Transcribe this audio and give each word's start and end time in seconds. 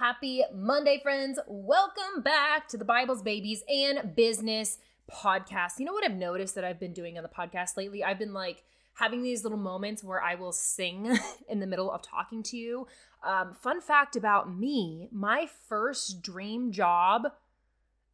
Happy 0.00 0.42
Monday, 0.54 0.98
friends. 0.98 1.38
Welcome 1.46 2.22
back 2.22 2.68
to 2.68 2.78
the 2.78 2.86
Bibles, 2.86 3.20
Babies, 3.20 3.62
and 3.68 4.16
Business 4.16 4.78
podcast. 5.12 5.78
You 5.78 5.84
know 5.84 5.92
what 5.92 6.06
I've 6.06 6.16
noticed 6.16 6.54
that 6.54 6.64
I've 6.64 6.80
been 6.80 6.94
doing 6.94 7.18
on 7.18 7.22
the 7.22 7.28
podcast 7.28 7.76
lately? 7.76 8.02
I've 8.02 8.18
been 8.18 8.32
like 8.32 8.62
having 8.94 9.22
these 9.22 9.42
little 9.42 9.58
moments 9.58 10.02
where 10.02 10.22
I 10.22 10.36
will 10.36 10.52
sing 10.52 11.18
in 11.50 11.60
the 11.60 11.66
middle 11.66 11.92
of 11.92 12.00
talking 12.00 12.42
to 12.44 12.56
you. 12.56 12.86
Um, 13.22 13.52
fun 13.52 13.82
fact 13.82 14.16
about 14.16 14.50
me 14.50 15.06
my 15.12 15.46
first 15.68 16.22
dream 16.22 16.72
job 16.72 17.24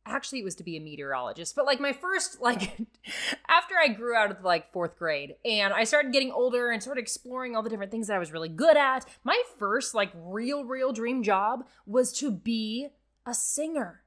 actually 0.06 0.40
it 0.40 0.44
was 0.44 0.54
to 0.54 0.64
be 0.64 0.76
a 0.76 0.80
meteorologist 0.80 1.54
but 1.56 1.66
like 1.66 1.80
my 1.80 1.92
first 1.92 2.40
like 2.40 2.76
after 3.48 3.74
i 3.82 3.88
grew 3.88 4.14
out 4.14 4.30
of 4.30 4.42
like 4.44 4.72
fourth 4.72 4.96
grade 4.98 5.34
and 5.44 5.72
i 5.72 5.84
started 5.84 6.12
getting 6.12 6.30
older 6.30 6.70
and 6.70 6.82
started 6.82 7.00
exploring 7.00 7.54
all 7.54 7.62
the 7.62 7.70
different 7.70 7.90
things 7.90 8.06
that 8.06 8.16
i 8.16 8.18
was 8.18 8.32
really 8.32 8.48
good 8.48 8.76
at 8.76 9.04
my 9.24 9.40
first 9.58 9.94
like 9.94 10.10
real 10.14 10.64
real 10.64 10.92
dream 10.92 11.22
job 11.22 11.64
was 11.86 12.12
to 12.12 12.30
be 12.30 12.88
a 13.26 13.34
singer. 13.34 14.02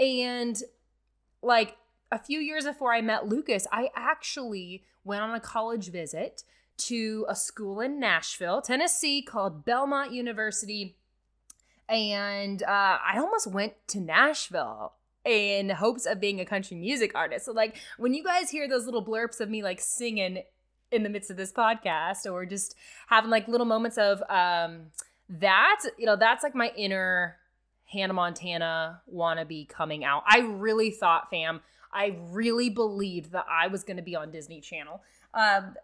And 0.00 0.60
like 1.42 1.76
a 2.10 2.18
few 2.18 2.40
years 2.40 2.64
before 2.64 2.94
i 2.94 3.00
met 3.00 3.28
lucas 3.28 3.66
i 3.70 3.90
actually 3.94 4.82
went 5.04 5.22
on 5.22 5.34
a 5.34 5.40
college 5.40 5.90
visit 5.90 6.42
to 6.78 7.26
a 7.28 7.36
school 7.36 7.80
in 7.80 8.00
nashville 8.00 8.62
tennessee 8.62 9.22
called 9.22 9.64
belmont 9.64 10.12
university. 10.12 10.96
And 11.88 12.62
uh, 12.62 12.98
I 13.02 13.14
almost 13.16 13.46
went 13.46 13.72
to 13.88 14.00
Nashville 14.00 14.92
in 15.24 15.70
hopes 15.70 16.06
of 16.06 16.20
being 16.20 16.40
a 16.40 16.44
country 16.44 16.76
music 16.76 17.12
artist. 17.14 17.46
So 17.46 17.52
like 17.52 17.76
when 17.98 18.14
you 18.14 18.24
guys 18.24 18.50
hear 18.50 18.68
those 18.68 18.84
little 18.84 19.04
blurps 19.04 19.40
of 19.40 19.50
me 19.50 19.62
like 19.62 19.80
singing 19.80 20.42
in 20.90 21.02
the 21.02 21.08
midst 21.08 21.30
of 21.30 21.36
this 21.36 21.52
podcast 21.52 22.30
or 22.30 22.46
just 22.46 22.74
having 23.08 23.30
like 23.30 23.46
little 23.48 23.66
moments 23.66 23.98
of 23.98 24.22
um 24.30 24.86
that, 25.28 25.80
you 25.98 26.06
know, 26.06 26.16
that's 26.16 26.42
like 26.42 26.54
my 26.54 26.72
inner 26.76 27.36
Hannah 27.84 28.14
Montana 28.14 29.02
wannabe 29.12 29.68
coming 29.68 30.04
out. 30.04 30.22
I 30.26 30.40
really 30.40 30.90
thought, 30.90 31.30
fam, 31.30 31.60
I 31.92 32.18
really 32.30 32.70
believed 32.70 33.32
that 33.32 33.46
I 33.50 33.68
was 33.68 33.82
going 33.82 33.96
to 33.96 34.02
be 34.02 34.14
on 34.14 34.30
Disney 34.30 34.60
Channel. 34.60 35.02
Um, 35.34 35.74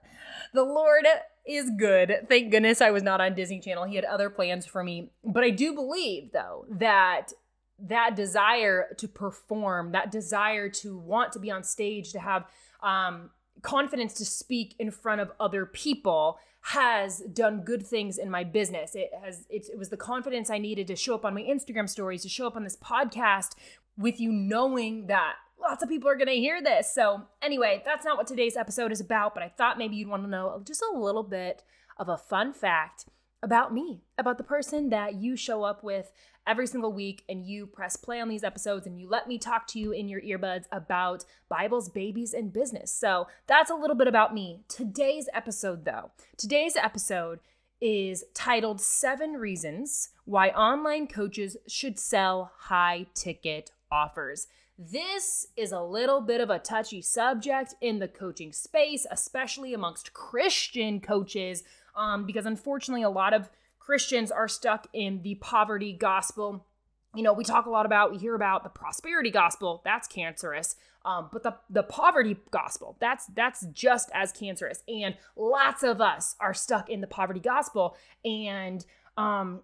the 0.52 0.62
Lord 0.62 1.06
is 1.46 1.70
good. 1.78 2.27
Thank 2.28 2.50
goodness 2.50 2.80
I 2.80 2.90
was 2.90 3.02
not 3.02 3.20
on 3.20 3.34
Disney 3.34 3.60
Channel. 3.60 3.84
He 3.84 3.96
had 3.96 4.05
other 4.05 4.28
plans 4.30 4.66
for 4.66 4.84
me. 4.84 5.10
But 5.24 5.44
I 5.44 5.50
do 5.50 5.74
believe, 5.74 6.32
though, 6.32 6.66
that 6.70 7.32
that 7.78 8.14
desire 8.14 8.94
to 8.98 9.08
perform, 9.08 9.92
that 9.92 10.11
desire 10.11 10.69
to 10.69 10.97
want 10.97 11.33
to 11.33 11.39
be 11.39 11.50
on 11.50 11.62
stage, 11.62 12.12
to 12.12 12.20
have 12.20 12.47
um, 12.83 13.30
confidence 13.62 14.14
to 14.14 14.25
speak 14.25 14.75
in 14.78 14.91
front 14.91 15.20
of 15.20 15.33
other 15.41 15.67
people 15.67 16.39
has 16.69 17.19
done 17.19 17.61
good 17.61 17.86
things 17.86 18.17
in 18.17 18.30
my 18.30 18.42
business. 18.42 18.95
It 18.95 19.11
has 19.22 19.45
it 19.50 19.77
was 19.77 19.91
the 19.91 19.98
confidence 19.98 20.48
I 20.48 20.58
needed 20.58 20.86
to 20.86 20.97
show 20.97 21.14
up 21.14 21.25
on 21.25 21.34
my 21.34 21.42
Instagram 21.42 21.89
stories, 21.89 22.22
to 22.22 22.28
show 22.28 22.47
up 22.47 22.56
on 22.56 22.64
this 22.64 22.77
podcast 22.77 23.50
with 23.98 24.19
you 24.19 24.33
knowing 24.33 25.06
that 25.08 25.34
lots 25.61 25.83
of 25.83 25.89
people 25.89 26.08
are 26.08 26.17
going 26.17 26.28
to 26.28 26.34
hear 26.34 26.62
this. 26.62 26.92
So, 26.95 27.22
anyway, 27.42 27.83
that's 27.84 28.05
not 28.05 28.17
what 28.17 28.27
today's 28.27 28.56
episode 28.56 28.92
is 28.92 29.00
about, 29.00 29.34
but 29.34 29.42
I 29.42 29.48
thought 29.48 29.78
maybe 29.78 29.97
you'd 29.97 30.08
want 30.08 30.22
to 30.22 30.28
know 30.28 30.62
just 30.64 30.83
a 30.83 30.98
little 30.98 31.22
bit 31.22 31.62
of 31.98 32.08
a 32.08 32.17
fun 32.17 32.52
fact 32.52 33.06
about 33.44 33.74
me, 33.74 34.00
about 34.16 34.38
the 34.38 34.42
person 34.42 34.88
that 34.88 35.16
you 35.16 35.36
show 35.36 35.62
up 35.62 35.84
with 35.84 36.10
every 36.46 36.66
single 36.66 36.92
week 36.92 37.22
and 37.28 37.46
you 37.46 37.66
press 37.66 37.94
play 37.94 38.18
on 38.18 38.28
these 38.28 38.42
episodes 38.42 38.86
and 38.86 38.98
you 38.98 39.06
let 39.06 39.28
me 39.28 39.38
talk 39.38 39.66
to 39.66 39.78
you 39.78 39.92
in 39.92 40.08
your 40.08 40.20
earbuds 40.22 40.64
about 40.72 41.26
Bibles, 41.48 41.90
babies, 41.90 42.32
and 42.32 42.52
business. 42.52 42.90
So 42.90 43.28
that's 43.46 43.70
a 43.70 43.74
little 43.74 43.96
bit 43.96 44.08
about 44.08 44.32
me. 44.32 44.62
Today's 44.66 45.28
episode, 45.34 45.84
though, 45.84 46.10
today's 46.38 46.74
episode 46.74 47.40
is 47.82 48.24
titled 48.32 48.80
Seven 48.80 49.34
Reasons 49.34 50.08
Why 50.24 50.48
Online 50.48 51.06
Coaches 51.06 51.58
Should 51.68 51.98
Sell 51.98 52.52
High 52.56 53.06
Ticket 53.14 53.72
Offers. 53.92 54.46
This 54.78 55.48
is 55.56 55.70
a 55.70 55.82
little 55.82 56.20
bit 56.20 56.40
of 56.40 56.50
a 56.50 56.58
touchy 56.58 57.00
subject 57.02 57.74
in 57.80 57.98
the 57.98 58.08
coaching 58.08 58.52
space, 58.52 59.06
especially 59.10 59.72
amongst 59.74 60.12
Christian 60.14 61.00
coaches, 61.00 61.62
um, 61.96 62.27
because 62.27 62.46
unfortunately, 62.46 63.02
a 63.02 63.10
lot 63.10 63.32
of 63.32 63.50
Christians 63.78 64.30
are 64.30 64.48
stuck 64.48 64.86
in 64.92 65.22
the 65.22 65.34
poverty 65.36 65.92
gospel. 65.92 66.66
You 67.14 67.22
know, 67.22 67.32
we 67.32 67.44
talk 67.44 67.66
a 67.66 67.70
lot 67.70 67.86
about, 67.86 68.10
we 68.10 68.18
hear 68.18 68.34
about 68.34 68.64
the 68.64 68.70
prosperity 68.70 69.30
gospel. 69.30 69.82
That's 69.84 70.08
cancerous. 70.08 70.77
Um, 71.04 71.28
but 71.30 71.42
the 71.42 71.56
the 71.68 71.83
poverty 71.83 72.38
gospel, 72.50 72.96
that's 72.98 73.27
that's 73.27 73.66
just 73.72 74.10
as 74.14 74.33
cancerous. 74.33 74.83
And 74.88 75.16
lots 75.36 75.83
of 75.83 76.00
us 76.00 76.34
are 76.40 76.54
stuck 76.54 76.88
in 76.88 77.02
the 77.02 77.06
poverty 77.06 77.40
gospel. 77.40 77.94
And 78.24 78.84
um, 79.18 79.60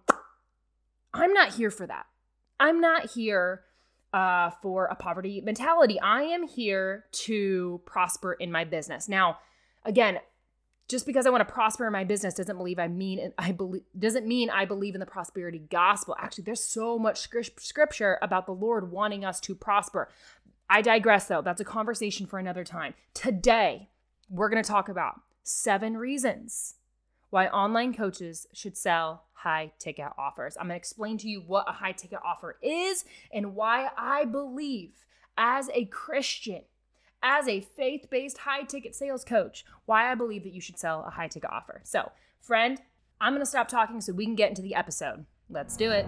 I'm 1.13 1.33
not 1.33 1.55
here 1.55 1.71
for 1.71 1.87
that. 1.87 2.05
I'm 2.59 2.79
not 2.79 3.09
here 3.11 3.63
uh, 4.13 4.51
for 4.61 4.85
a 4.85 4.95
poverty 4.95 5.41
mentality. 5.41 5.99
I 5.99 6.23
am 6.23 6.47
here 6.47 7.05
to 7.11 7.81
prosper 7.85 8.33
in 8.33 8.51
my 8.51 8.63
business. 8.63 9.09
Now, 9.09 9.39
again, 9.83 10.19
just 10.91 11.05
because 11.05 11.25
I 11.25 11.29
want 11.29 11.47
to 11.47 11.51
prosper 11.51 11.87
in 11.87 11.93
my 11.93 12.03
business 12.03 12.33
doesn't 12.33 12.57
believe 12.57 12.77
I 12.77 12.87
mean 12.87 13.31
I 13.37 13.53
believe 13.53 13.83
doesn't 13.97 14.27
mean 14.27 14.49
I 14.49 14.65
believe 14.65 14.93
in 14.93 14.99
the 14.99 15.05
prosperity 15.05 15.59
gospel. 15.59 16.15
Actually, 16.19 16.43
there's 16.43 16.63
so 16.63 16.99
much 16.99 17.27
scripture 17.57 18.19
about 18.21 18.45
the 18.45 18.51
Lord 18.51 18.91
wanting 18.91 19.23
us 19.23 19.39
to 19.41 19.55
prosper. 19.55 20.09
I 20.69 20.81
digress 20.81 21.27
though. 21.27 21.41
That's 21.41 21.61
a 21.61 21.65
conversation 21.65 22.27
for 22.27 22.37
another 22.37 22.63
time. 22.63 22.93
Today, 23.13 23.89
we're 24.29 24.49
going 24.49 24.61
to 24.61 24.69
talk 24.69 24.89
about 24.89 25.21
seven 25.43 25.97
reasons 25.97 26.75
why 27.29 27.47
online 27.47 27.93
coaches 27.93 28.45
should 28.53 28.77
sell 28.77 29.23
high 29.33 29.71
ticket 29.79 30.07
offers. 30.17 30.55
I'm 30.59 30.67
going 30.67 30.75
to 30.75 30.77
explain 30.77 31.17
to 31.19 31.29
you 31.29 31.41
what 31.41 31.67
a 31.67 31.73
high 31.73 31.93
ticket 31.93 32.19
offer 32.23 32.57
is 32.61 33.05
and 33.33 33.55
why 33.55 33.89
I 33.97 34.25
believe 34.25 34.91
as 35.37 35.69
a 35.73 35.85
Christian 35.85 36.63
as 37.23 37.47
a 37.47 37.61
faith 37.61 38.09
based 38.09 38.39
high 38.39 38.63
ticket 38.63 38.95
sales 38.95 39.23
coach 39.23 39.63
why 39.85 40.11
I 40.11 40.15
believe 40.15 40.43
that 40.43 40.53
you 40.53 40.61
should 40.61 40.79
sell 40.79 41.03
a 41.05 41.11
high 41.11 41.27
ticket 41.27 41.51
offer. 41.51 41.81
So, 41.83 42.11
friend, 42.39 42.81
I'm 43.19 43.33
going 43.33 43.41
to 43.41 43.49
stop 43.49 43.67
talking 43.67 44.01
so 44.01 44.13
we 44.13 44.25
can 44.25 44.35
get 44.35 44.49
into 44.49 44.61
the 44.61 44.73
episode. 44.73 45.25
Let's 45.49 45.77
do 45.77 45.91
it. 45.91 46.07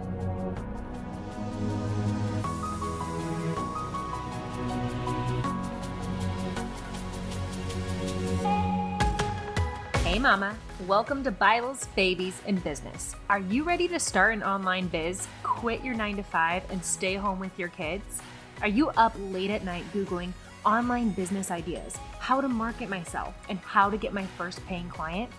Hey, 10.03 10.17
Mama. 10.19 10.55
Welcome 10.87 11.23
to 11.23 11.31
Bibles, 11.31 11.87
Babies, 11.95 12.41
and 12.47 12.63
Business. 12.63 13.15
Are 13.29 13.39
you 13.39 13.63
ready 13.63 13.87
to 13.87 13.99
start 13.99 14.33
an 14.33 14.43
online 14.43 14.87
biz, 14.87 15.27
quit 15.43 15.83
your 15.83 15.93
9 15.93 16.17
to 16.17 16.23
5, 16.23 16.71
and 16.71 16.83
stay 16.83 17.15
home 17.15 17.39
with 17.39 17.57
your 17.57 17.69
kids? 17.69 18.21
Are 18.61 18.67
you 18.67 18.89
up 18.91 19.13
late 19.17 19.49
at 19.49 19.63
night 19.63 19.83
Googling 19.93 20.33
online 20.65 21.09
business 21.11 21.51
ideas, 21.51 21.97
how 22.19 22.41
to 22.41 22.47
market 22.47 22.89
myself, 22.89 23.35
and 23.49 23.59
how 23.59 23.89
to 23.89 23.97
get 23.97 24.13
my 24.13 24.25
first 24.37 24.65
paying 24.65 24.89
client? 24.89 25.31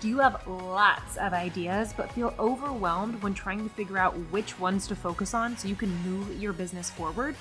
Do 0.00 0.08
you 0.08 0.18
have 0.18 0.46
lots 0.46 1.16
of 1.16 1.32
ideas 1.32 1.92
but 1.96 2.12
feel 2.12 2.32
overwhelmed 2.38 3.20
when 3.22 3.34
trying 3.34 3.68
to 3.68 3.74
figure 3.74 3.98
out 3.98 4.14
which 4.30 4.58
ones 4.58 4.86
to 4.88 4.94
focus 4.94 5.34
on 5.34 5.56
so 5.56 5.66
you 5.66 5.74
can 5.74 5.94
move 6.04 6.40
your 6.40 6.52
business 6.52 6.88
forward? 6.88 7.34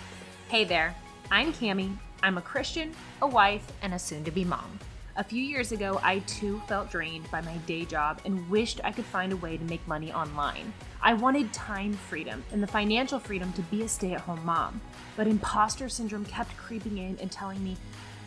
Hey 0.49 0.63
there, 0.63 0.95
I'm 1.29 1.53
Camie. 1.53 1.95
I'm 2.23 2.37
a 2.39 2.41
Christian, 2.41 2.93
a 3.21 3.27
wife, 3.27 3.71
and 3.83 3.93
a 3.93 3.99
soon 3.99 4.23
to 4.23 4.31
be 4.31 4.43
mom. 4.43 4.79
A 5.17 5.23
few 5.23 5.41
years 5.41 5.71
ago, 5.71 5.99
I 6.03 6.19
too 6.19 6.61
felt 6.67 6.91
drained 6.91 7.31
by 7.31 7.41
my 7.41 7.57
day 7.65 7.85
job 7.85 8.21
and 8.23 8.47
wished 8.51 8.81
I 8.83 8.91
could 8.91 9.03
find 9.03 9.33
a 9.33 9.37
way 9.37 9.57
to 9.57 9.63
make 9.63 9.85
money 9.87 10.13
online. 10.13 10.71
I 11.01 11.15
wanted 11.15 11.51
time 11.51 11.93
freedom 11.93 12.43
and 12.51 12.61
the 12.61 12.67
financial 12.67 13.17
freedom 13.17 13.51
to 13.53 13.63
be 13.63 13.81
a 13.81 13.87
stay 13.87 14.13
at 14.13 14.21
home 14.21 14.45
mom. 14.45 14.79
But 15.15 15.25
imposter 15.25 15.89
syndrome 15.89 16.23
kept 16.25 16.55
creeping 16.55 16.99
in 16.99 17.17
and 17.19 17.31
telling 17.31 17.63
me, 17.63 17.77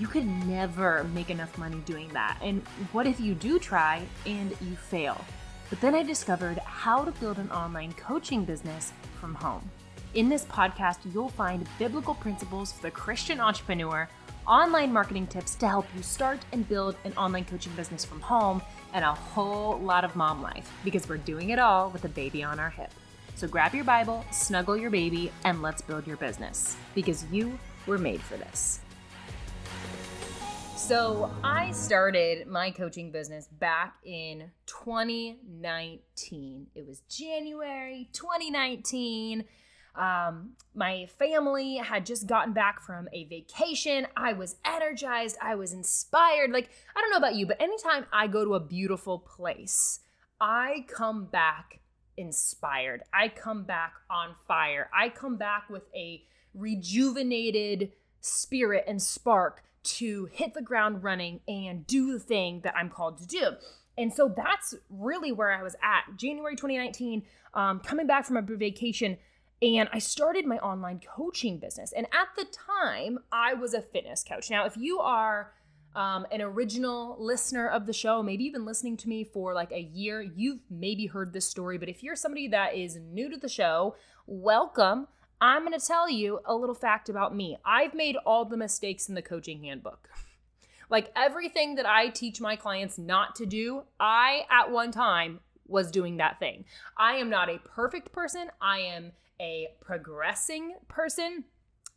you 0.01 0.09
could 0.09 0.27
never 0.27 1.05
make 1.15 1.31
enough 1.31 1.57
money 1.59 1.81
doing 1.87 2.09
that. 2.09 2.39
And 2.43 2.61
what 2.91 3.07
if 3.07 3.21
you 3.21 3.35
do 3.35 3.61
try 3.61 4.03
and 4.27 4.51
you 4.61 4.75
fail? 4.75 5.25
But 5.69 5.81
then 5.81 5.95
I 5.95 6.03
discovered 6.03 6.59
how 6.59 7.05
to 7.05 7.13
build 7.13 7.39
an 7.39 7.53
online 7.53 7.93
coaching 7.93 8.45
business 8.45 8.93
from 9.21 9.37
home. 9.37 9.71
In 10.15 10.29
this 10.29 10.45
podcast, 10.45 10.99
you'll 11.15 11.29
find 11.29 11.69
biblical 11.79 12.17
principles 12.17 12.73
for 12.73 12.83
the 12.83 12.91
Christian 12.91 13.39
entrepreneur 13.39 14.09
online 14.51 14.93
marketing 14.93 15.27
tips 15.29 15.55
to 15.55 15.69
help 15.69 15.87
you 15.97 16.03
start 16.03 16.41
and 16.53 16.69
build 16.69 16.97
an 17.05 17.13
online 17.17 17.45
coaching 17.45 17.73
business 17.75 18.05
from 18.05 18.21
home, 18.21 18.61
and 18.93 19.05
a 19.05 19.15
whole 19.15 19.79
lot 19.79 20.05
of 20.05 20.17
mom 20.17 20.43
life 20.43 20.69
because 20.85 21.09
we're 21.09 21.17
doing 21.17 21.51
it 21.51 21.61
all 21.61 21.89
with 21.91 22.05
a 22.05 22.09
baby 22.09 22.43
on 22.43 22.59
our 22.59 22.71
hip. 22.71 22.91
So 23.37 23.47
grab 23.47 23.73
your 23.73 23.85
Bible, 23.85 24.25
snuggle 24.33 24.77
your 24.77 24.91
baby, 24.91 25.31
and 25.45 25.63
let's 25.63 25.81
build 25.81 26.05
your 26.05 26.17
business 26.17 26.77
because 26.97 27.25
you 27.31 27.57
were 27.87 27.97
made 27.97 28.21
for 28.21 28.37
this. 28.37 28.81
So, 30.77 31.31
I 31.45 31.71
started 31.71 32.49
my 32.49 32.73
coaching 32.73 33.13
business 33.13 33.47
back 33.47 33.95
in 34.03 34.51
2019. 34.67 36.67
It 36.75 36.85
was 36.85 37.03
January 37.09 38.09
2019. 38.13 39.45
Um, 39.95 40.51
my 40.75 41.07
family 41.19 41.77
had 41.77 42.07
just 42.07 42.27
gotten 42.27 42.53
back 42.53 42.81
from 42.81 43.09
a 43.13 43.25
vacation. 43.25 44.07
I 44.17 44.33
was 44.33 44.57
energized. 44.65 45.37
I 45.43 45.55
was 45.55 45.73
inspired. 45.73 46.51
Like, 46.51 46.71
I 46.95 47.01
don't 47.01 47.11
know 47.11 47.17
about 47.17 47.35
you, 47.35 47.47
but 47.47 47.61
anytime 47.61 48.07
I 48.13 48.27
go 48.27 48.45
to 48.45 48.55
a 48.55 48.61
beautiful 48.61 49.19
place, 49.19 50.01
I 50.41 50.87
come 50.89 51.27
back 51.27 51.81
inspired. 52.17 53.03
I 53.13 53.29
come 53.29 53.65
back 53.65 53.95
on 54.09 54.35
fire. 54.47 54.91
I 54.95 55.09
come 55.09 55.37
back 55.37 55.69
with 55.69 55.85
a 55.95 56.23
rejuvenated 56.55 57.93
spirit 58.21 58.85
and 58.87 59.01
spark 59.01 59.63
to 59.83 60.29
hit 60.33 60.55
the 60.55 60.63
ground 60.63 61.03
running 61.03 61.41
and 61.49 61.87
do 61.87 62.13
the 62.13 62.19
thing 62.19 62.61
that 62.65 62.77
I'm 62.77 62.91
called 62.91 63.19
to 63.19 63.27
do. 63.27 63.53
And 63.97 64.13
so 64.13 64.33
that's 64.35 64.75
really 64.89 65.33
where 65.33 65.53
I 65.53 65.63
was 65.63 65.75
at. 65.83 66.17
January 66.17 66.55
2019, 66.55 67.23
um, 67.55 67.81
coming 67.81 68.07
back 68.07 68.25
from 68.25 68.37
a 68.37 68.43
vacation, 68.43 69.19
and 69.63 69.89
I 69.93 69.99
started 69.99 70.47
my 70.47 70.59
online 70.59 71.01
coaching 71.01 71.59
business. 71.59 71.93
And 71.93 72.07
at 72.07 72.29
the 72.37 72.47
time, 72.47 73.19
I 73.31 73.55
was 73.55 73.75
a 73.75 73.83
fitness 73.83 74.25
coach. 74.25 74.51
Now, 74.51 74.65
if 74.65 74.77
you 74.77 75.01
are 75.01 75.53
um, 75.95 76.27
an 76.33 76.41
original 76.41 77.17
listener 77.19 77.69
of 77.69 77.87
the 77.87 77.93
show, 77.93 78.23
maybe 78.23 78.45
you've 78.45 78.55
been 78.55 78.65
listening 78.65 78.97
to 78.99 79.09
me 79.09 79.25
for 79.25 79.53
like 79.53 79.73
a 79.73 79.81
year, 79.81 80.23
you've 80.23 80.61
maybe 80.71 81.07
heard 81.07 81.33
this 81.33 81.47
story. 81.47 81.77
But 81.77 81.89
if 81.89 82.03
you're 82.03 82.17
somebody 82.17 82.49
that 82.49 82.75
is 82.75 82.97
new 82.97 83.29
to 83.31 83.37
the 83.37 83.49
show, 83.49 83.97
welcome. 84.27 85.09
I'm 85.43 85.67
going 85.67 85.79
to 85.79 85.87
tell 85.87 86.09
you 86.09 86.41
a 86.45 86.55
little 86.55 86.75
fact 86.75 87.09
about 87.09 87.35
me. 87.35 87.57
I've 87.65 87.95
made 87.95 88.17
all 88.25 88.45
the 88.45 88.57
mistakes 88.57 89.09
in 89.09 89.15
the 89.15 89.23
coaching 89.23 89.65
handbook. 89.65 90.09
Like 90.89 91.13
everything 91.15 91.77
that 91.77 91.87
I 91.87 92.09
teach 92.09 92.41
my 92.41 92.57
clients 92.57 92.99
not 92.99 93.37
to 93.37 93.47
do, 93.47 93.85
I 93.99 94.43
at 94.51 94.71
one 94.71 94.91
time 94.91 95.41
was 95.67 95.91
doing 95.91 96.17
that 96.17 96.39
thing. 96.39 96.65
I 96.97 97.15
am 97.15 97.31
not 97.31 97.49
a 97.49 97.59
perfect 97.59 98.13
person. 98.13 98.49
I 98.61 98.81
am 98.81 99.13
a 99.41 99.69
progressing 99.81 100.75
person. 100.89 101.45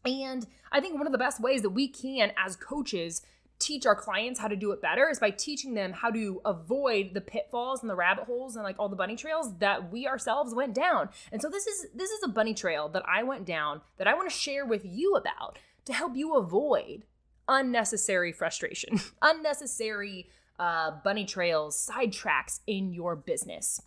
And 0.05 0.47
I 0.71 0.79
think 0.79 0.95
one 0.95 1.05
of 1.05 1.11
the 1.11 1.17
best 1.17 1.41
ways 1.41 1.61
that 1.61 1.69
we 1.69 1.87
can, 1.87 2.31
as 2.37 2.55
coaches, 2.55 3.21
teach 3.59 3.85
our 3.85 3.95
clients 3.95 4.39
how 4.39 4.47
to 4.47 4.55
do 4.55 4.71
it 4.71 4.81
better 4.81 5.09
is 5.09 5.19
by 5.19 5.29
teaching 5.29 5.73
them 5.73 5.93
how 5.93 6.11
to 6.11 6.41
avoid 6.43 7.13
the 7.13 7.21
pitfalls 7.21 7.81
and 7.81 7.89
the 7.89 7.95
rabbit 7.95 8.25
holes 8.25 8.55
and 8.55 8.63
like 8.63 8.75
all 8.77 8.89
the 8.89 8.95
bunny 8.95 9.15
trails 9.15 9.57
that 9.59 9.91
we 9.91 10.07
ourselves 10.07 10.53
went 10.53 10.73
down. 10.73 11.09
And 11.31 11.41
so 11.41 11.49
this 11.49 11.65
is 11.65 11.87
this 11.95 12.09
is 12.09 12.23
a 12.23 12.27
bunny 12.27 12.53
trail 12.53 12.89
that 12.89 13.03
I 13.07 13.23
went 13.23 13.45
down 13.45 13.81
that 13.97 14.07
I 14.07 14.15
want 14.15 14.29
to 14.29 14.35
share 14.35 14.65
with 14.65 14.83
you 14.83 15.15
about 15.15 15.57
to 15.85 15.93
help 15.93 16.15
you 16.15 16.35
avoid 16.35 17.05
unnecessary 17.47 18.31
frustration, 18.31 18.99
unnecessary 19.21 20.27
uh, 20.59 20.91
bunny 21.03 21.25
trails, 21.25 21.89
sidetracks 21.89 22.59
in 22.67 22.93
your 22.93 23.15
business. 23.15 23.81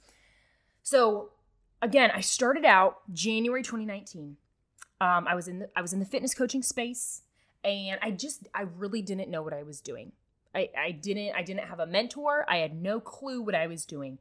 So 0.82 1.30
again, 1.86 2.10
I 2.14 2.20
started 2.20 2.64
out 2.64 2.98
January 3.12 3.62
2019. 3.62 4.36
Um, 5.00 5.26
I 5.28 5.34
was 5.34 5.48
in 5.48 5.60
the, 5.60 5.70
I 5.76 5.82
was 5.82 5.92
in 5.92 6.00
the 6.00 6.06
fitness 6.06 6.34
coaching 6.34 6.62
space 6.62 7.22
and 7.66 7.98
i 8.00 8.10
just 8.10 8.48
i 8.54 8.62
really 8.62 9.02
didn't 9.02 9.28
know 9.28 9.42
what 9.42 9.52
i 9.52 9.62
was 9.62 9.80
doing. 9.80 10.12
I, 10.54 10.70
I 10.78 10.92
didn't 10.92 11.34
i 11.34 11.42
didn't 11.42 11.64
have 11.64 11.80
a 11.80 11.86
mentor. 11.86 12.46
I 12.48 12.58
had 12.58 12.80
no 12.80 13.00
clue 13.00 13.42
what 13.42 13.54
i 13.54 13.66
was 13.66 13.84
doing. 13.84 14.18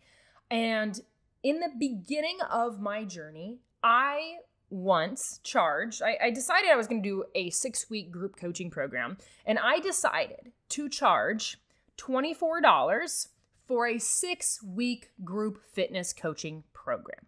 And 0.51 0.99
in 1.43 1.59
the 1.59 1.71
beginning 1.77 2.39
of 2.49 2.81
my 2.81 3.05
journey 3.05 3.59
i 3.83 4.37
once 4.71 5.39
charged 5.43 6.01
I, 6.01 6.17
I 6.23 6.31
decided 6.31 6.71
i 6.71 6.75
was 6.75 6.87
going 6.87 7.01
to 7.01 7.09
do 7.09 7.23
a 7.35 7.51
six 7.51 7.89
week 7.89 8.11
group 8.11 8.35
coaching 8.35 8.71
program 8.71 9.17
and 9.45 9.59
i 9.59 9.79
decided 9.79 10.51
to 10.69 10.89
charge 10.89 11.59
$24 11.97 13.27
for 13.67 13.87
a 13.87 13.99
six 13.99 14.61
week 14.63 15.11
group 15.23 15.61
fitness 15.71 16.13
coaching 16.13 16.63
program 16.73 17.24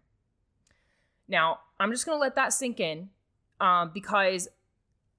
now 1.28 1.60
i'm 1.78 1.90
just 1.90 2.06
going 2.06 2.16
to 2.16 2.20
let 2.20 2.34
that 2.34 2.52
sink 2.52 2.80
in 2.80 3.08
um, 3.60 3.90
because 3.92 4.48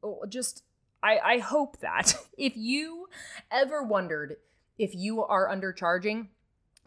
oh, 0.04 0.24
just 0.28 0.64
I, 1.02 1.20
I 1.20 1.38
hope 1.40 1.80
that 1.80 2.16
if 2.38 2.54
you 2.56 3.08
ever 3.52 3.84
wondered 3.84 4.38
if 4.78 4.96
you 4.96 5.24
are 5.24 5.48
undercharging, 5.48 6.28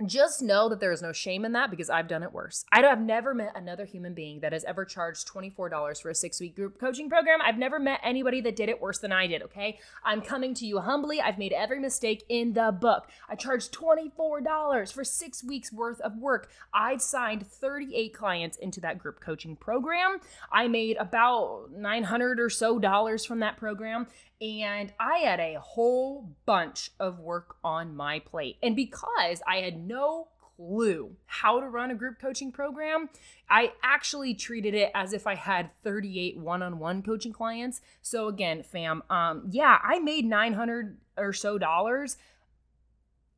just 0.07 0.43
know 0.43 0.69
that 0.69 0.81
there 0.81 0.93
is 0.93 1.03
no 1.03 1.13
shame 1.13 1.45
in 1.45 1.53
that 1.53 1.71
because 1.71 1.89
I've 1.89 2.09
done 2.09 2.23
it 2.23 2.33
worse. 2.33 2.65
I 2.73 2.81
have 2.83 3.01
never 3.01 3.35
met 3.35 3.53
another 3.55 3.85
human 3.85 4.15
being 4.15 4.41
that 4.41 4.53
has 4.53 4.65
ever 4.65 4.85
charged 4.85 5.29
$24 5.29 6.03
for 6.03 6.11
a 6.11 6.15
six 6.15 6.41
week 6.41 6.57
group 6.57 6.81
coaching 6.81 7.09
program. 7.09 7.41
I've 7.43 7.59
never 7.59 7.79
met 7.79 8.01
anybody 8.03 8.41
that 8.41 8.57
did 8.57 8.69
it 8.69 8.81
worse 8.81 8.99
than 8.99 9.13
I 9.13 9.27
did, 9.27 9.43
okay? 9.43 9.79
I'm 10.05 10.21
coming 10.21 10.55
to 10.55 10.67
you 10.67 10.81
humbly. 10.81 11.21
I've 11.21 11.39
made 11.39 11.53
every 11.53 11.79
mistake 11.79 12.25
in 12.29 12.55
the 12.55 12.73
book. 12.73 13.09
I 13.29 13.37
charged 13.37 13.73
$24 13.75 14.93
for 14.93 15.05
six 15.05 15.45
weeks 15.45 15.73
worth 15.73 16.01
of 16.01 16.17
work. 16.17 16.51
I 16.75 16.97
signed 16.97 17.47
38 17.47 18.13
clients 18.15 18.57
into 18.57 18.81
that 18.81 18.99
group 18.99 19.21
coaching 19.21 19.57
program. 19.57 20.19
I 20.51 20.69
made 20.69 20.97
about 20.97 21.71
900 21.73 22.41
or 22.41 22.51
so 22.51 22.79
dollars 22.79 23.25
from 23.25 23.41
that 23.41 23.57
program 23.57 24.07
and 24.43 24.93
I 24.99 25.19
had 25.19 25.39
a 25.39 25.61
whole 25.61 26.29
bunch 26.47 26.91
of 26.99 27.21
work 27.21 27.55
on 27.63 27.95
my 27.95 28.19
plate. 28.19 28.57
And 28.61 28.75
because 28.75 29.41
I 29.47 29.59
had 29.59 29.87
no 29.87 30.29
clue 30.57 31.15
how 31.27 31.61
to 31.61 31.69
run 31.69 31.93
a 31.93 31.95
group 31.95 32.21
coaching 32.21 32.51
program, 32.51 33.09
I 33.49 33.73
actually 33.85 34.35
treated 34.35 34.75
it 34.75 34.91
as 34.97 35.13
if 35.13 35.29
I 35.29 35.37
had 35.37 35.71
38 35.85 36.39
one-on-one 36.39 37.03
coaching 37.03 37.33
clients. 37.33 37.81
So 38.03 38.27
again, 38.27 38.65
fam, 38.65 39.05
um 39.09 39.45
yeah, 39.49 39.79
I 39.81 40.01
made 40.01 40.25
900 40.25 40.99
or 41.17 41.33
so 41.33 41.57
dollars. 41.57 42.17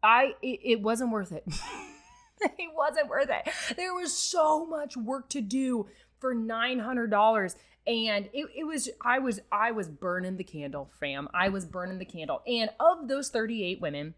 I 0.03 0.35
it, 0.41 0.61
it 0.65 0.83
wasn't 0.83 1.11
worth 1.11 1.33
it. 1.33 1.45
it 2.41 2.71
wasn't 2.75 3.09
worth 3.09 3.29
it. 3.29 3.77
There 3.77 3.95
was 3.95 4.17
so 4.17 4.67
much 4.67 4.97
work 4.97 5.29
to 5.31 5.43
do 5.43 5.87
for 6.21 6.35
$900 6.35 7.55
and 7.87 8.31
it, 8.33 8.47
it 8.57 8.65
was 8.67 8.89
i 9.03 9.19
was 9.19 9.41
i 9.53 9.71
was 9.71 9.91
burning 9.91 10.39
the 10.39 10.45
candle 10.45 10.91
fam 10.99 11.29
i 11.35 11.51
was 11.51 11.67
burning 11.67 11.99
the 11.99 12.05
candle 12.07 12.41
and 12.47 12.71
of 12.81 13.09
those 13.09 13.29
38 13.29 13.79
women 13.79 14.15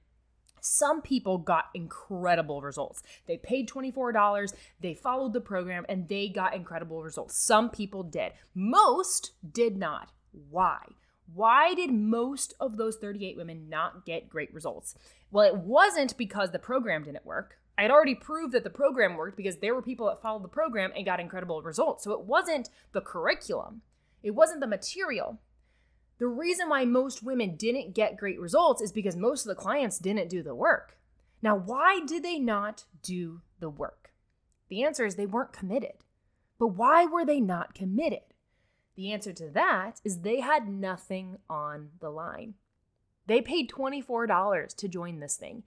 some 0.66 1.00
people 1.00 1.38
got 1.38 1.66
incredible 1.75 2.60
results. 2.60 3.02
They 3.26 3.37
paid 3.37 3.69
$24, 3.69 4.52
they 4.81 4.94
followed 4.94 5.32
the 5.32 5.40
program, 5.40 5.87
and 5.88 6.08
they 6.08 6.28
got 6.28 6.54
incredible 6.54 7.02
results. 7.02 7.40
Some 7.40 7.70
people 7.70 8.02
did. 8.02 8.32
Most 8.54 9.32
did 9.52 9.76
not. 9.76 10.10
Why? 10.50 10.78
Why 11.32 11.75
did 11.75 11.92
most 11.92 12.54
of 12.60 12.76
those 12.76 12.96
38 12.96 13.37
women 13.37 13.69
not 13.69 14.04
get 14.04 14.28
great 14.28 14.52
results? 14.52 14.96
Well, 15.31 15.46
it 15.46 15.56
wasn't 15.56 16.16
because 16.16 16.50
the 16.50 16.58
program 16.58 17.04
didn't 17.04 17.26
work. 17.26 17.58
I 17.78 17.82
had 17.82 17.90
already 17.90 18.14
proved 18.14 18.55
that 18.55 18.64
the 18.64 18.70
program 18.70 19.17
worked 19.17 19.37
because 19.37 19.58
there 19.58 19.75
were 19.75 19.82
people 19.82 20.06
that 20.06 20.23
followed 20.23 20.44
the 20.44 20.49
program 20.49 20.93
and 20.96 21.05
got 21.05 21.20
incredible 21.20 21.62
results. 21.62 22.05
So 22.05 22.12
it 22.12 22.23
wasn't 22.23 22.70
the 22.93 23.00
curriculum, 23.00 23.82
it 24.23 24.31
wasn't 24.31 24.61
the 24.61 24.67
material. 24.67 25.40
The 26.19 26.26
reason 26.26 26.70
why 26.70 26.87
most 26.87 27.23
women 27.23 27.56
didn't 27.56 27.94
get 27.94 28.17
great 28.17 28.40
results 28.40 28.81
is 28.81 28.90
because 28.90 29.17
most 29.17 29.44
of 29.44 29.50
the 29.50 29.62
clients 29.62 29.99
didn't 29.99 30.31
do 30.31 30.43
the 30.43 30.55
work. 30.55 30.96
Now, 31.43 31.55
why 31.56 32.00
did 32.06 32.23
they 32.23 32.38
not 32.38 32.84
do 33.02 33.43
the 33.61 33.69
work? 33.69 34.12
The 34.69 34.82
answer 34.82 35.05
is 35.05 35.17
they 35.17 35.26
weren't 35.26 35.52
committed. 35.52 36.05
But 36.58 36.69
why 36.69 37.05
were 37.05 37.26
they 37.26 37.40
not 37.40 37.75
committed? 37.75 38.20
The 38.97 39.12
answer 39.12 39.35
to 39.35 39.50
that 39.50 40.00
is 40.04 40.21
they 40.21 40.40
had 40.40 40.68
nothing 40.68 41.37
on 41.50 41.90
the 42.00 42.09
line. 42.09 42.54
They 43.26 43.42
paid 43.42 43.68
$24 43.68 44.75
to 44.76 44.88
join 44.88 45.21
this 45.21 45.37
thing. 45.37 45.64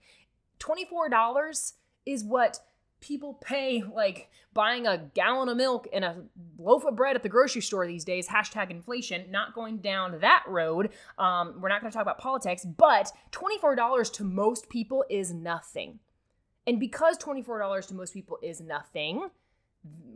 $24 0.58 1.72
is 2.06 2.24
what 2.24 2.60
people 3.00 3.34
pay 3.34 3.82
like 3.82 4.28
buying 4.52 4.86
a 4.86 4.98
gallon 5.14 5.48
of 5.48 5.56
milk 5.56 5.88
and 5.92 6.04
a 6.04 6.16
loaf 6.58 6.84
of 6.84 6.96
bread 6.96 7.16
at 7.16 7.22
the 7.22 7.28
grocery 7.28 7.62
store 7.62 7.86
these 7.86 8.04
days 8.04 8.28
hashtag 8.28 8.70
inflation 8.70 9.30
not 9.30 9.54
going 9.54 9.78
down 9.78 10.18
that 10.20 10.42
road. 10.46 10.90
Um, 11.18 11.60
we're 11.60 11.70
not 11.70 11.80
going 11.80 11.90
to 11.90 11.94
talk 11.94 12.02
about 12.02 12.18
politics 12.18 12.64
but 12.64 13.10
$24 13.32 14.12
to 14.12 14.24
most 14.24 14.68
people 14.68 15.04
is 15.08 15.32
nothing. 15.32 15.98
And 16.66 16.78
because 16.78 17.16
$24 17.18 17.88
to 17.88 17.94
most 17.94 18.12
people 18.12 18.38
is 18.42 18.60
nothing 18.60 19.30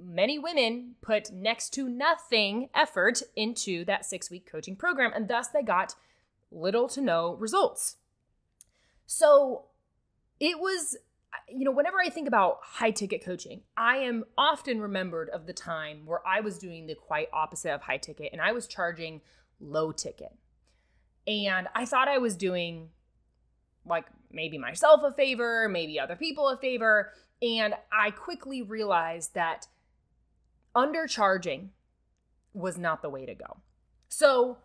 many 0.05 0.39
women 0.39 0.95
put 1.01 1.33
next 1.33 1.71
to 1.71 1.89
nothing 1.89 2.69
effort 2.75 3.23
into 3.35 3.85
that 3.87 4.05
six 4.05 4.31
week 4.31 4.51
coaching 4.51 4.77
program 4.77 5.13
and 5.15 5.29
thus 5.29 5.49
they 5.49 5.63
got 5.63 5.95
little 6.53 6.89
to 6.89 7.01
no 7.01 7.35
results. 7.35 7.97
So 9.07 9.65
it 10.39 10.59
was 10.59 10.97
you 11.49 11.65
know, 11.65 11.71
whenever 11.71 12.01
I 12.01 12.09
think 12.09 12.29
about 12.29 12.59
high 12.63 12.91
ticket 12.91 13.25
coaching, 13.25 13.63
I 13.77 13.99
am 13.99 14.25
often 14.37 14.81
remembered 14.81 15.29
of 15.31 15.47
the 15.47 15.53
time 15.53 16.07
where 16.07 16.27
I 16.27 16.41
was 16.41 16.59
doing 16.59 16.87
the 16.87 16.95
quite 16.95 17.29
opposite 17.33 17.73
of 17.73 17.83
high 17.83 17.99
ticket 17.99 18.31
and 18.33 18.41
I 18.41 18.53
was 18.53 18.67
charging 18.67 19.21
low 19.61 19.93
ticket. 19.93 20.37
And 21.27 21.69
I 21.75 21.85
thought 21.85 22.09
I 22.09 22.19
was 22.19 22.37
doing 22.37 22.91
like 23.87 24.07
maybe 24.31 24.59
myself 24.59 25.03
a 25.03 25.13
favor, 25.13 25.69
maybe 25.69 25.99
other 26.01 26.17
people 26.17 26.49
a 26.49 26.57
favor. 26.57 27.13
And 27.43 27.75
I 27.93 28.11
quickly 28.11 28.63
realized 28.63 29.35
that 29.35 29.67
undercharging 30.75 31.69
was 32.53 32.79
not 32.79 33.03
the 33.03 33.11
way 33.11 33.27
to 33.27 33.35
go. 33.35 33.59
So 34.09 34.59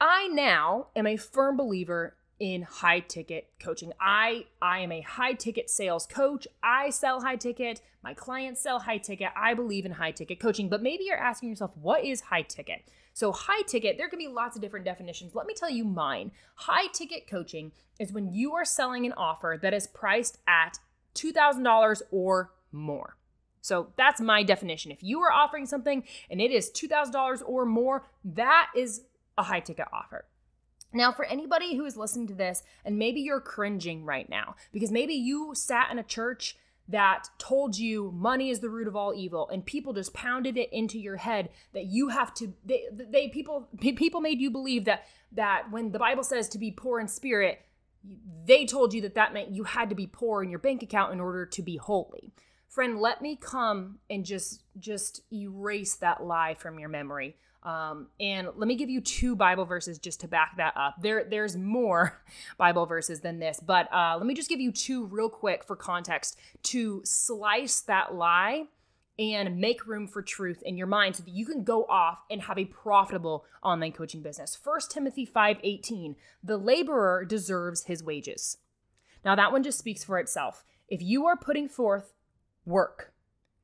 I 0.00 0.28
now 0.28 0.88
am 0.96 1.06
a 1.06 1.16
firm 1.16 1.56
believer 1.56 2.16
in 2.42 2.62
high 2.62 2.98
ticket 2.98 3.48
coaching. 3.60 3.92
I 4.00 4.46
I 4.60 4.80
am 4.80 4.90
a 4.90 5.00
high 5.00 5.34
ticket 5.34 5.70
sales 5.70 6.06
coach. 6.06 6.48
I 6.60 6.90
sell 6.90 7.20
high 7.20 7.36
ticket. 7.36 7.80
My 8.02 8.14
clients 8.14 8.60
sell 8.60 8.80
high 8.80 8.98
ticket. 8.98 9.28
I 9.36 9.54
believe 9.54 9.86
in 9.86 9.92
high 9.92 10.10
ticket 10.10 10.40
coaching. 10.40 10.68
But 10.68 10.82
maybe 10.82 11.04
you're 11.04 11.16
asking 11.16 11.50
yourself, 11.50 11.70
what 11.76 12.04
is 12.04 12.20
high 12.20 12.42
ticket? 12.42 12.82
So 13.12 13.30
high 13.30 13.62
ticket, 13.62 13.96
there 13.96 14.08
can 14.08 14.18
be 14.18 14.26
lots 14.26 14.56
of 14.56 14.62
different 14.62 14.84
definitions. 14.84 15.36
Let 15.36 15.46
me 15.46 15.54
tell 15.54 15.70
you 15.70 15.84
mine. 15.84 16.32
High 16.56 16.88
ticket 16.88 17.28
coaching 17.28 17.70
is 18.00 18.12
when 18.12 18.32
you 18.32 18.54
are 18.54 18.64
selling 18.64 19.06
an 19.06 19.12
offer 19.12 19.56
that 19.62 19.72
is 19.72 19.86
priced 19.86 20.38
at 20.48 20.80
$2,000 21.14 22.02
or 22.10 22.50
more. 22.72 23.16
So 23.60 23.92
that's 23.96 24.20
my 24.20 24.42
definition. 24.42 24.90
If 24.90 25.04
you 25.04 25.20
are 25.20 25.30
offering 25.30 25.66
something 25.66 26.02
and 26.28 26.40
it 26.40 26.50
is 26.50 26.70
$2,000 26.70 27.42
or 27.46 27.64
more, 27.66 28.04
that 28.24 28.72
is 28.74 29.02
a 29.38 29.44
high 29.44 29.60
ticket 29.60 29.86
offer. 29.92 30.24
Now, 30.92 31.12
for 31.12 31.24
anybody 31.24 31.76
who 31.76 31.84
is 31.84 31.96
listening 31.96 32.26
to 32.28 32.34
this 32.34 32.62
and 32.84 32.98
maybe 32.98 33.20
you're 33.20 33.40
cringing 33.40 34.04
right 34.04 34.28
now 34.28 34.56
because 34.72 34.90
maybe 34.90 35.14
you 35.14 35.52
sat 35.54 35.90
in 35.90 35.98
a 35.98 36.04
church 36.04 36.56
that 36.88 37.28
told 37.38 37.78
you 37.78 38.10
money 38.12 38.50
is 38.50 38.60
the 38.60 38.68
root 38.68 38.88
of 38.88 38.96
all 38.96 39.14
evil 39.14 39.48
and 39.48 39.64
people 39.64 39.92
just 39.92 40.12
pounded 40.12 40.58
it 40.58 40.72
into 40.72 40.98
your 40.98 41.16
head 41.16 41.48
that 41.72 41.86
you 41.86 42.08
have 42.08 42.34
to 42.34 42.52
they, 42.64 42.88
they 42.92 43.28
people 43.28 43.68
people 43.78 44.20
made 44.20 44.40
you 44.40 44.50
believe 44.50 44.84
that 44.84 45.06
that 45.30 45.70
when 45.70 45.92
the 45.92 45.98
bible 45.98 46.24
says 46.24 46.48
to 46.48 46.58
be 46.58 46.72
poor 46.72 46.98
in 46.98 47.06
spirit 47.06 47.60
they 48.44 48.66
told 48.66 48.92
you 48.92 49.00
that 49.02 49.14
that 49.14 49.32
meant 49.32 49.54
you 49.54 49.64
had 49.64 49.88
to 49.88 49.94
be 49.94 50.06
poor 50.06 50.42
in 50.42 50.50
your 50.50 50.58
bank 50.58 50.82
account 50.82 51.12
in 51.12 51.20
order 51.20 51.46
to 51.46 51.62
be 51.62 51.76
holy. 51.76 52.32
Friend 52.68 52.98
let 52.98 53.22
me 53.22 53.36
come 53.36 53.98
and 54.08 54.24
just 54.24 54.62
just 54.78 55.20
erase 55.32 55.94
that 55.96 56.22
lie 56.24 56.54
from 56.54 56.78
your 56.78 56.88
memory 56.88 57.36
um, 57.64 58.08
and 58.18 58.48
let 58.56 58.66
me 58.66 58.74
give 58.74 58.90
you 58.90 59.00
two 59.00 59.36
Bible 59.36 59.64
verses 59.64 59.98
just 59.98 60.20
to 60.20 60.28
back 60.28 60.56
that 60.56 60.76
up. 60.76 60.96
There, 61.00 61.24
there's 61.24 61.56
more 61.56 62.20
Bible 62.58 62.86
verses 62.86 63.20
than 63.20 63.38
this, 63.38 63.60
but 63.60 63.92
uh, 63.92 64.16
let 64.16 64.26
me 64.26 64.34
just 64.34 64.48
give 64.48 64.60
you 64.60 64.72
two 64.72 65.06
real 65.06 65.28
quick 65.28 65.64
for 65.64 65.76
context 65.76 66.38
to 66.64 67.02
slice 67.04 67.80
that 67.82 68.14
lie 68.14 68.64
and 69.18 69.58
make 69.58 69.86
room 69.86 70.08
for 70.08 70.22
truth 70.22 70.62
in 70.64 70.76
your 70.76 70.86
mind 70.86 71.16
so 71.16 71.22
that 71.22 71.32
you 71.32 71.46
can 71.46 71.62
go 71.62 71.84
off 71.84 72.24
and 72.30 72.42
have 72.42 72.58
a 72.58 72.64
profitable 72.64 73.44
online 73.62 73.92
coaching 73.92 74.22
business. 74.22 74.58
1 74.60 74.80
Timothy 74.90 75.24
5:18, 75.24 76.16
the 76.42 76.56
laborer 76.56 77.24
deserves 77.24 77.84
his 77.84 78.02
wages. 78.02 78.58
Now 79.24 79.36
that 79.36 79.52
one 79.52 79.62
just 79.62 79.78
speaks 79.78 80.02
for 80.02 80.18
itself. 80.18 80.64
If 80.88 81.00
you 81.00 81.26
are 81.26 81.36
putting 81.36 81.68
forth 81.68 82.12
work, 82.64 83.12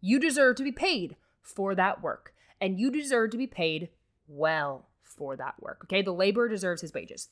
you 0.01 0.21
deserve 0.21 0.57
to 0.57 0.63
be 0.63 0.71
paid 0.71 1.17
for 1.43 1.75
that 1.75 2.03
work 2.03 2.35
and 2.61 2.79
you 2.79 2.91
deserve 2.91 3.31
to 3.31 3.39
be 3.39 3.47
paid 3.47 3.89
well 4.27 4.87
for 5.03 5.37
that 5.37 5.55
work. 5.61 5.81
Okay, 5.85 6.03
the 6.03 6.13
laborer 6.13 6.49
deserves 6.49 6.83
his 6.83 6.93
wages. 6.93 7.29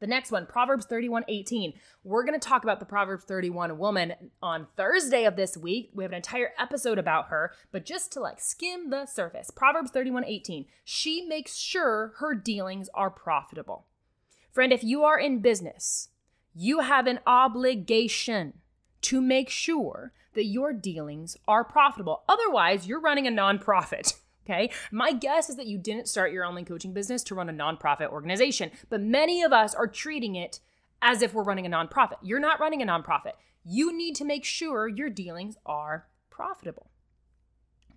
The 0.00 0.06
next 0.06 0.30
one, 0.30 0.46
Proverbs 0.46 0.86
31 0.86 1.24
18. 1.28 1.74
We're 2.02 2.24
going 2.24 2.38
to 2.38 2.48
talk 2.48 2.62
about 2.62 2.80
the 2.80 2.86
Proverbs 2.86 3.24
31 3.24 3.78
woman 3.78 4.14
on 4.42 4.66
Thursday 4.76 5.24
of 5.24 5.36
this 5.36 5.56
week. 5.56 5.90
We 5.94 6.04
have 6.04 6.12
an 6.12 6.16
entire 6.16 6.52
episode 6.58 6.98
about 6.98 7.28
her, 7.28 7.52
but 7.72 7.84
just 7.84 8.12
to 8.12 8.20
like 8.20 8.40
skim 8.40 8.90
the 8.90 9.06
surface, 9.06 9.50
Proverbs 9.50 9.90
31 9.90 10.24
18. 10.24 10.66
She 10.84 11.22
makes 11.22 11.56
sure 11.56 12.14
her 12.18 12.34
dealings 12.34 12.88
are 12.94 13.10
profitable. 13.10 13.86
Friend, 14.52 14.72
if 14.72 14.84
you 14.84 15.04
are 15.04 15.18
in 15.18 15.40
business, 15.40 16.08
you 16.54 16.80
have 16.80 17.06
an 17.06 17.20
obligation 17.26 18.54
to 19.02 19.20
make 19.20 19.50
sure 19.50 20.12
that 20.34 20.46
your 20.46 20.72
dealings 20.72 21.36
are 21.46 21.64
profitable. 21.64 22.22
Otherwise, 22.28 22.86
you're 22.86 23.00
running 23.00 23.26
a 23.26 23.30
nonprofit. 23.30 24.14
Okay. 24.44 24.70
My 24.90 25.12
guess 25.12 25.48
is 25.48 25.56
that 25.56 25.66
you 25.66 25.78
didn't 25.78 26.08
start 26.08 26.32
your 26.32 26.44
online 26.44 26.66
coaching 26.66 26.92
business 26.92 27.22
to 27.24 27.34
run 27.34 27.48
a 27.48 27.52
nonprofit 27.52 28.08
organization, 28.08 28.70
but 28.90 29.00
many 29.00 29.42
of 29.42 29.52
us 29.52 29.74
are 29.74 29.86
treating 29.86 30.34
it 30.34 30.60
as 31.00 31.22
if 31.22 31.32
we're 31.32 31.42
running 31.42 31.66
a 31.66 31.70
nonprofit. 31.70 32.16
You're 32.22 32.40
not 32.40 32.60
running 32.60 32.82
a 32.82 32.86
nonprofit. 32.86 33.32
You 33.64 33.96
need 33.96 34.14
to 34.16 34.24
make 34.24 34.44
sure 34.44 34.86
your 34.86 35.08
dealings 35.08 35.56
are 35.64 36.06
profitable. 36.30 36.90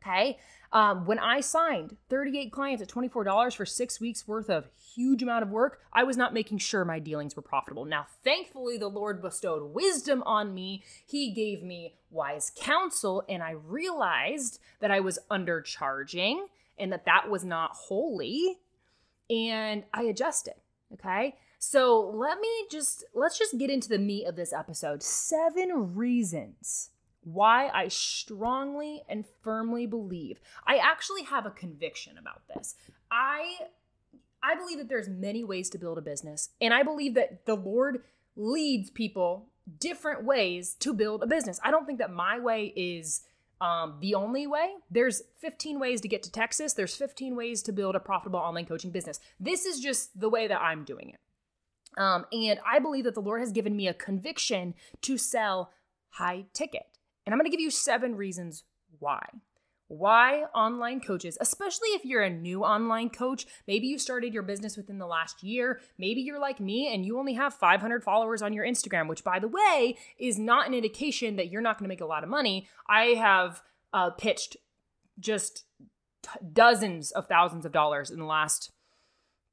Okay. 0.08 0.38
Um, 0.74 1.06
when 1.06 1.20
I 1.20 1.40
signed 1.40 1.96
38 2.10 2.52
clients 2.52 2.82
at 2.84 2.90
$24 2.90 3.56
for 3.56 3.66
six 3.66 4.02
weeks 4.02 4.28
worth 4.28 4.50
of 4.50 4.68
huge 4.96 5.24
amount 5.24 5.44
of 5.44 5.50
work, 5.50 5.80
I 5.94 6.04
was 6.04 6.18
not 6.18 6.34
making 6.34 6.58
sure 6.58 6.84
my 6.84 7.00
dealings 7.00 7.36
were 7.36 7.42
profitable. 7.42 7.86
Now, 7.86 8.08
thankfully, 8.24 8.78
the 8.78 8.90
Lord 8.90 9.22
bestowed 9.22 9.74
wisdom 9.74 10.24
on 10.26 10.54
me. 10.54 10.84
He 11.06 11.32
gave 11.32 11.64
me 11.64 11.96
wise 12.12 12.52
counsel, 12.56 13.24
and 13.30 13.42
I 13.42 13.52
realized 13.52 14.60
that 14.82 14.92
I 14.92 15.00
was 15.00 15.20
undercharging 15.32 16.48
and 16.78 16.92
that 16.92 17.06
that 17.06 17.30
was 17.30 17.44
not 17.46 17.72
holy. 17.72 18.60
And 19.30 19.84
I 19.94 20.04
adjusted. 20.04 20.56
Okay. 20.94 21.36
So 21.60 22.00
let 22.14 22.40
me 22.40 22.68
just, 22.70 23.04
let's 23.14 23.38
just 23.38 23.58
get 23.58 23.70
into 23.70 23.90
the 23.90 23.98
meat 23.98 24.26
of 24.26 24.36
this 24.36 24.54
episode. 24.54 25.02
Seven 25.02 25.96
reasons 25.96 26.92
why 27.34 27.70
I 27.74 27.90
strongly 27.90 29.04
and 29.10 29.26
firmly 29.44 29.86
believe. 29.86 30.40
I 30.66 30.78
actually 30.78 31.24
have 31.24 31.46
a 31.46 31.52
conviction 31.52 32.18
about 32.18 32.42
this. 32.54 32.76
I 33.12 33.58
I 34.42 34.56
believe 34.56 34.78
that 34.78 34.88
there's 34.88 35.10
many 35.10 35.44
ways 35.44 35.70
to 35.72 35.78
build 35.78 35.98
a 35.98 36.02
business, 36.02 36.50
and 36.62 36.74
I 36.74 36.84
believe 36.84 37.16
that 37.16 37.46
the 37.46 37.56
Lord 37.56 38.04
leads 38.36 38.90
people 38.90 39.48
different 39.80 40.24
ways 40.24 40.76
to 40.76 40.94
build 40.94 41.24
a 41.24 41.28
business. 41.28 41.60
I 41.64 41.72
don't 41.72 41.86
think 41.86 42.00
that 42.00 42.12
my 42.12 42.40
way 42.40 42.72
is 42.76 43.24
um, 43.60 43.98
the 44.00 44.16
only 44.16 44.48
way. 44.48 44.76
There's 44.90 45.24
15 45.40 45.80
ways 45.80 46.00
to 46.02 46.08
get 46.08 46.24
to 46.24 46.32
Texas. 46.32 46.74
There's 46.74 46.96
15 46.96 47.36
ways 47.36 47.62
to 47.64 47.72
build 47.72 47.96
a 47.96 48.00
profitable 48.00 48.40
online 48.40 48.66
coaching 48.66 48.92
business. 48.92 49.20
This 49.40 49.66
is 49.66 49.80
just 49.80 50.18
the 50.18 50.30
way 50.30 50.48
that 50.48 50.62
I'm 50.62 50.86
doing 50.86 51.10
it. 51.10 51.20
Um, 52.00 52.26
and 52.32 52.60
I 52.66 52.80
believe 52.80 53.06
that 53.06 53.16
the 53.16 53.22
Lord 53.22 53.42
has 53.42 53.52
given 53.52 53.76
me 53.76 53.88
a 53.88 53.94
conviction 53.94 54.76
to 55.02 55.18
sell 55.18 55.72
high 56.12 56.46
ticket. 56.54 56.86
And 57.28 57.34
I'm 57.34 57.40
going 57.40 57.52
to 57.52 57.52
give 57.52 57.60
you 57.60 57.72
seven 57.72 58.16
reasons 58.16 58.64
why. 59.00 59.22
Why 59.90 60.44
online 60.56 61.02
coaches, 61.02 61.38
especially 61.42 61.90
if 61.90 62.06
you're 62.06 62.24
a 62.24 62.30
new 62.30 62.64
online 62.64 63.10
coach, 63.10 63.46
maybe 63.68 63.88
you 63.88 64.00
started 64.00 64.34
your 64.34 64.44
business 64.44 64.78
within 64.78 64.98
the 64.98 65.06
last 65.06 65.44
year, 65.44 65.82
maybe 65.98 66.22
you're 66.22 66.40
like 66.40 66.62
me 66.62 66.94
and 66.94 67.06
you 67.06 67.20
only 67.20 67.34
have 67.34 67.54
500 67.54 68.02
followers 68.02 68.42
on 68.42 68.54
your 68.54 68.66
Instagram, 68.66 69.10
which 69.10 69.26
by 69.26 69.40
the 69.40 69.50
way 69.50 69.98
is 70.18 70.40
not 70.40 70.68
an 70.68 70.74
indication 70.74 71.36
that 71.36 71.52
you're 71.52 71.62
not 71.62 71.78
going 71.78 71.84
to 71.84 71.90
make 71.90 72.00
a 72.00 72.06
lot 72.06 72.24
of 72.24 72.30
money. 72.30 72.70
I 72.88 73.08
have 73.08 73.62
uh, 73.92 74.12
pitched 74.12 74.56
just 75.20 75.66
dozens 76.54 77.12
of 77.12 77.28
thousands 77.28 77.66
of 77.66 77.74
dollars 77.74 78.10
in 78.10 78.20
the 78.20 78.26
last 78.26 78.72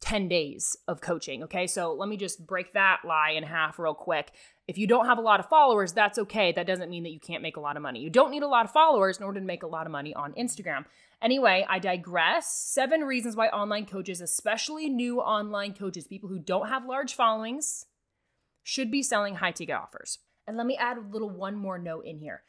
10 0.04 0.28
days 0.28 0.76
of 0.86 1.00
coaching. 1.00 1.42
Okay, 1.44 1.66
so 1.66 1.94
let 1.94 2.10
me 2.10 2.18
just 2.18 2.46
break 2.46 2.74
that 2.74 3.00
lie 3.06 3.30
in 3.30 3.42
half 3.42 3.78
real 3.78 3.94
quick. 3.94 4.32
If 4.68 4.76
you 4.76 4.86
don't 4.86 5.06
have 5.06 5.16
a 5.16 5.22
lot 5.22 5.40
of 5.40 5.48
followers, 5.48 5.94
that's 5.94 6.18
okay. 6.18 6.52
That 6.52 6.66
doesn't 6.66 6.90
mean 6.90 7.04
that 7.04 7.12
you 7.12 7.18
can't 7.18 7.42
make 7.42 7.56
a 7.56 7.60
lot 7.60 7.78
of 7.78 7.82
money. 7.82 8.00
You 8.00 8.10
don't 8.10 8.30
need 8.30 8.42
a 8.42 8.48
lot 8.48 8.66
of 8.66 8.70
followers 8.70 9.16
in 9.16 9.24
order 9.24 9.40
to 9.40 9.46
make 9.46 9.62
a 9.62 9.66
lot 9.66 9.86
of 9.86 9.92
money 9.92 10.12
on 10.12 10.34
Instagram. 10.34 10.84
Anyway, 11.22 11.64
I 11.70 11.78
digress. 11.78 12.52
Seven 12.54 13.00
reasons 13.00 13.34
why 13.34 13.46
online 13.48 13.86
coaches, 13.86 14.20
especially 14.20 14.90
new 14.90 15.22
online 15.22 15.72
coaches, 15.72 16.06
people 16.06 16.28
who 16.28 16.38
don't 16.38 16.68
have 16.68 16.84
large 16.84 17.14
followings, 17.14 17.86
should 18.62 18.90
be 18.90 19.02
selling 19.02 19.36
high 19.36 19.52
ticket 19.52 19.74
offers. 19.74 20.18
And 20.46 20.58
let 20.58 20.66
me 20.66 20.76
add 20.76 20.98
a 20.98 21.00
little 21.00 21.30
one 21.30 21.56
more 21.56 21.78
note 21.78 22.04
in 22.04 22.18
here. 22.18 22.42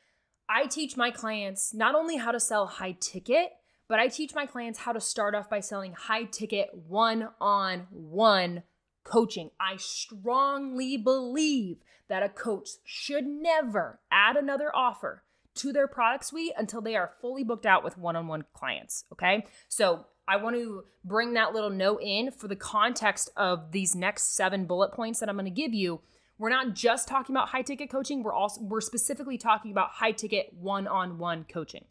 I 0.50 0.66
teach 0.66 0.98
my 0.98 1.10
clients 1.10 1.74
not 1.74 1.96
only 1.96 2.18
how 2.18 2.34
to 2.34 2.40
sell 2.42 2.68
high 2.68 2.98
ticket, 3.00 3.54
but 3.88 4.00
I 4.00 4.08
teach 4.08 4.34
my 4.34 4.46
clients 4.46 4.80
how 4.80 4.92
to 4.92 5.02
start 5.02 5.36
off 5.36 5.50
by 5.50 5.60
selling 5.60 5.94
high 5.94 6.24
ticket 6.24 6.70
one 6.88 7.30
on 7.40 7.88
one 7.92 8.64
coaching. 9.04 9.52
I 9.60 9.78
strongly 9.78 10.98
believe 10.98 11.78
that 12.08 12.24
a 12.24 12.30
coach 12.30 12.70
should 12.84 13.26
never 13.26 14.00
add 14.12 14.36
another 14.36 14.76
offer 14.76 15.24
to 15.56 15.72
their 15.72 15.88
product 15.88 16.26
suite 16.26 16.54
until 16.58 16.82
they 16.82 16.96
are 16.96 17.14
fully 17.22 17.44
booked 17.44 17.66
out 17.66 17.84
with 17.84 17.98
one 17.98 18.16
on 18.16 18.28
one 18.28 18.46
clients. 18.54 19.06
Okay. 19.12 19.46
So 19.70 20.06
I 20.28 20.38
want 20.38 20.56
to 20.56 20.84
bring 21.04 21.34
that 21.34 21.54
little 21.54 21.70
note 21.70 22.02
in 22.02 22.32
for 22.32 22.48
the 22.48 22.56
context 22.56 23.30
of 23.38 23.72
these 23.72 23.96
next 23.96 24.36
seven 24.36 24.66
bullet 24.66 24.92
points 24.92 25.20
that 25.20 25.30
I'm 25.30 25.36
going 25.36 25.46
to 25.46 25.52
give 25.52 25.74
you. 25.74 26.02
We're 26.38 26.50
not 26.50 26.74
just 26.74 27.08
talking 27.08 27.34
about 27.34 27.50
high 27.50 27.62
ticket 27.62 27.90
coaching, 27.90 28.22
we're 28.22 28.34
also 28.34 28.62
we're 28.62 28.82
specifically 28.82 29.38
talking 29.38 29.72
about 29.72 29.92
high 29.92 30.12
ticket 30.12 30.52
one-on-one 30.54 31.46
coaching. 31.48 31.86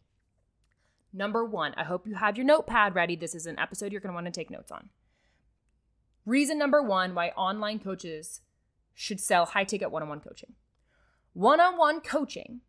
Number 1.15 1.45
1, 1.45 1.75
I 1.77 1.85
hope 1.85 2.05
you 2.05 2.15
have 2.15 2.35
your 2.35 2.45
notepad 2.45 2.93
ready. 2.93 3.15
This 3.15 3.33
is 3.33 3.45
an 3.45 3.57
episode 3.57 3.93
you're 3.93 4.01
going 4.01 4.11
to 4.11 4.15
want 4.15 4.25
to 4.25 4.31
take 4.31 4.51
notes 4.51 4.69
on. 4.69 4.89
Reason 6.25 6.57
number 6.57 6.81
1 6.81 7.15
why 7.15 7.29
online 7.29 7.79
coaches 7.79 8.41
should 8.93 9.21
sell 9.21 9.45
high 9.45 9.63
ticket 9.63 9.91
one 9.91 10.03
on 10.03 10.09
one 10.09 10.19
coaching. 10.19 10.53
One 11.31 11.61
on 11.61 11.77
one 11.77 12.01
coaching 12.01 12.61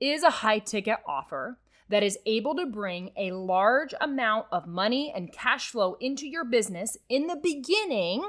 is 0.00 0.22
a 0.22 0.30
high 0.30 0.58
ticket 0.58 0.98
offer 1.06 1.58
that 1.88 2.02
is 2.02 2.18
able 2.26 2.54
to 2.56 2.66
bring 2.66 3.12
a 3.16 3.32
large 3.32 3.94
amount 4.02 4.46
of 4.52 4.66
money 4.66 5.10
and 5.14 5.32
cash 5.32 5.70
flow 5.70 5.96
into 5.98 6.26
your 6.26 6.44
business 6.44 6.98
in 7.08 7.26
the 7.26 7.36
beginning 7.36 8.28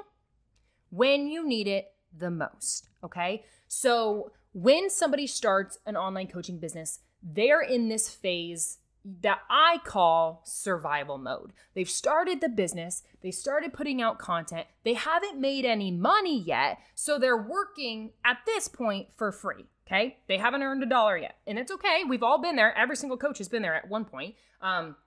when 0.89 1.27
you 1.27 1.45
need 1.45 1.67
it 1.67 1.91
the 2.17 2.31
most. 2.31 2.87
Okay. 3.03 3.43
So 3.67 4.31
when 4.53 4.89
somebody 4.89 5.27
starts 5.27 5.79
an 5.85 5.97
online 5.97 6.27
coaching 6.27 6.59
business, 6.59 6.99
they're 7.21 7.61
in 7.61 7.89
this 7.89 8.07
phase 8.09 8.77
that 9.05 9.39
I 9.49 9.79
call 9.85 10.41
survival 10.45 11.17
mode. 11.17 11.53
They've 11.73 11.89
started 11.89 12.41
the 12.41 12.49
business, 12.49 13.03
they 13.21 13.31
started 13.31 13.73
putting 13.73 14.01
out 14.01 14.19
content, 14.19 14.67
they 14.83 14.93
haven't 14.93 15.39
made 15.39 15.65
any 15.65 15.91
money 15.91 16.39
yet, 16.39 16.79
so 16.95 17.17
they're 17.17 17.37
working 17.37 18.11
at 18.25 18.39
this 18.45 18.67
point 18.67 19.07
for 19.15 19.31
free. 19.31 19.65
Okay, 19.85 20.17
they 20.27 20.37
haven't 20.37 20.63
earned 20.63 20.83
a 20.83 20.87
dollar 20.87 21.17
yet, 21.17 21.35
and 21.47 21.57
it's 21.57 21.71
okay. 21.71 22.03
We've 22.07 22.23
all 22.23 22.41
been 22.41 22.57
there. 22.57 22.77
Every 22.77 22.97
single 22.97 23.17
coach 23.17 23.37
has 23.37 23.47
been 23.47 23.61
there 23.61 23.75
at 23.75 23.87
one 23.87 24.03
point. 24.03 24.35
Um, 24.61 24.97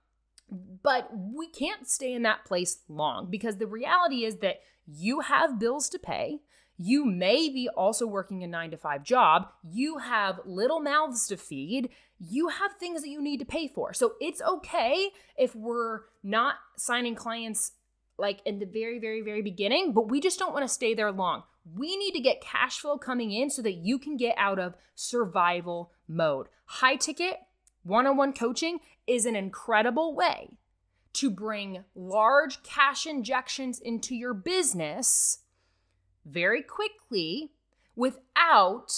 but 0.82 1.10
we 1.14 1.48
can't 1.48 1.86
stay 1.86 2.12
in 2.12 2.22
that 2.22 2.44
place 2.44 2.78
long 2.88 3.30
because 3.30 3.58
the 3.58 3.66
reality 3.66 4.24
is 4.24 4.36
that 4.36 4.60
you 4.86 5.20
have 5.20 5.60
bills 5.60 5.88
to 5.90 5.98
pay, 5.98 6.40
You 6.82 7.04
may 7.04 7.50
be 7.50 7.68
also 7.68 8.06
working 8.06 8.42
a 8.42 8.46
nine 8.46 8.70
to 8.70 8.78
five 8.78 9.04
job. 9.04 9.48
You 9.62 9.98
have 9.98 10.40
little 10.46 10.80
mouths 10.80 11.26
to 11.28 11.36
feed. 11.36 11.90
You 12.18 12.48
have 12.48 12.72
things 12.72 13.02
that 13.02 13.10
you 13.10 13.20
need 13.20 13.36
to 13.40 13.44
pay 13.44 13.68
for. 13.68 13.92
So 13.92 14.14
it's 14.18 14.40
okay 14.40 15.10
if 15.36 15.54
we're 15.54 16.04
not 16.22 16.54
signing 16.78 17.16
clients 17.16 17.72
like 18.16 18.40
in 18.46 18.60
the 18.60 18.64
very, 18.64 18.98
very, 18.98 19.20
very 19.20 19.42
beginning, 19.42 19.92
but 19.92 20.08
we 20.08 20.20
just 20.20 20.38
don't 20.38 20.54
want 20.54 20.66
to 20.66 20.72
stay 20.72 20.94
there 20.94 21.12
long. 21.12 21.42
We 21.76 21.98
need 21.98 22.12
to 22.12 22.20
get 22.20 22.40
cash 22.40 22.78
flow 22.78 22.96
coming 22.96 23.30
in 23.30 23.50
so 23.50 23.60
that 23.60 23.74
you 23.74 23.98
can 23.98 24.16
get 24.16 24.34
out 24.38 24.58
of 24.58 24.74
survival 24.94 25.92
mode. 26.08 26.46
High 26.64 26.96
ticket 26.96 27.40
one 27.82 28.06
on 28.06 28.16
one 28.16 28.32
coaching 28.32 28.78
is 29.06 29.26
an 29.26 29.36
incredible 29.36 30.14
way 30.14 30.56
to 31.12 31.30
bring 31.30 31.84
large 31.94 32.62
cash 32.62 33.06
injections 33.06 33.78
into 33.78 34.14
your 34.14 34.32
business 34.32 35.40
very 36.24 36.62
quickly 36.62 37.50
without 37.96 38.90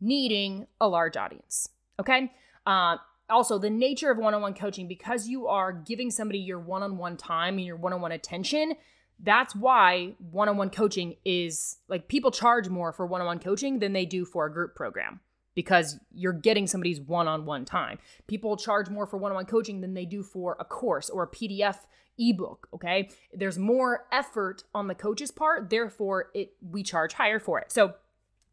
needing 0.00 0.66
a 0.80 0.88
large 0.88 1.16
audience. 1.16 1.68
Okay. 1.98 2.32
Uh, 2.66 2.96
also, 3.30 3.58
the 3.58 3.70
nature 3.70 4.10
of 4.10 4.18
one 4.18 4.34
on 4.34 4.42
one 4.42 4.54
coaching, 4.54 4.86
because 4.86 5.26
you 5.28 5.46
are 5.46 5.72
giving 5.72 6.10
somebody 6.10 6.38
your 6.38 6.60
one 6.60 6.82
on 6.82 6.98
one 6.98 7.16
time 7.16 7.56
and 7.56 7.66
your 7.66 7.76
one 7.76 7.92
on 7.92 8.00
one 8.00 8.12
attention, 8.12 8.74
that's 9.20 9.54
why 9.54 10.14
one 10.30 10.48
on 10.48 10.56
one 10.56 10.70
coaching 10.70 11.16
is 11.24 11.78
like 11.88 12.08
people 12.08 12.30
charge 12.30 12.68
more 12.68 12.92
for 12.92 13.06
one 13.06 13.20
on 13.20 13.26
one 13.26 13.38
coaching 13.38 13.78
than 13.78 13.92
they 13.92 14.04
do 14.04 14.24
for 14.24 14.46
a 14.46 14.52
group 14.52 14.74
program 14.74 15.20
because 15.54 15.98
you're 16.12 16.32
getting 16.32 16.66
somebody's 16.66 17.00
one 17.00 17.28
on 17.28 17.46
one 17.46 17.64
time. 17.64 17.98
People 18.26 18.56
charge 18.56 18.90
more 18.90 19.06
for 19.06 19.16
one 19.16 19.30
on 19.30 19.36
one 19.36 19.46
coaching 19.46 19.80
than 19.80 19.94
they 19.94 20.04
do 20.04 20.22
for 20.22 20.56
a 20.58 20.64
course 20.64 21.08
or 21.08 21.22
a 21.22 21.28
PDF 21.30 21.76
ebook, 22.18 22.68
okay? 22.74 23.08
There's 23.32 23.58
more 23.58 24.06
effort 24.12 24.64
on 24.74 24.88
the 24.88 24.94
coach's 24.94 25.30
part, 25.30 25.70
therefore 25.70 26.30
it 26.34 26.54
we 26.60 26.82
charge 26.82 27.14
higher 27.14 27.38
for 27.38 27.58
it. 27.58 27.72
So 27.72 27.94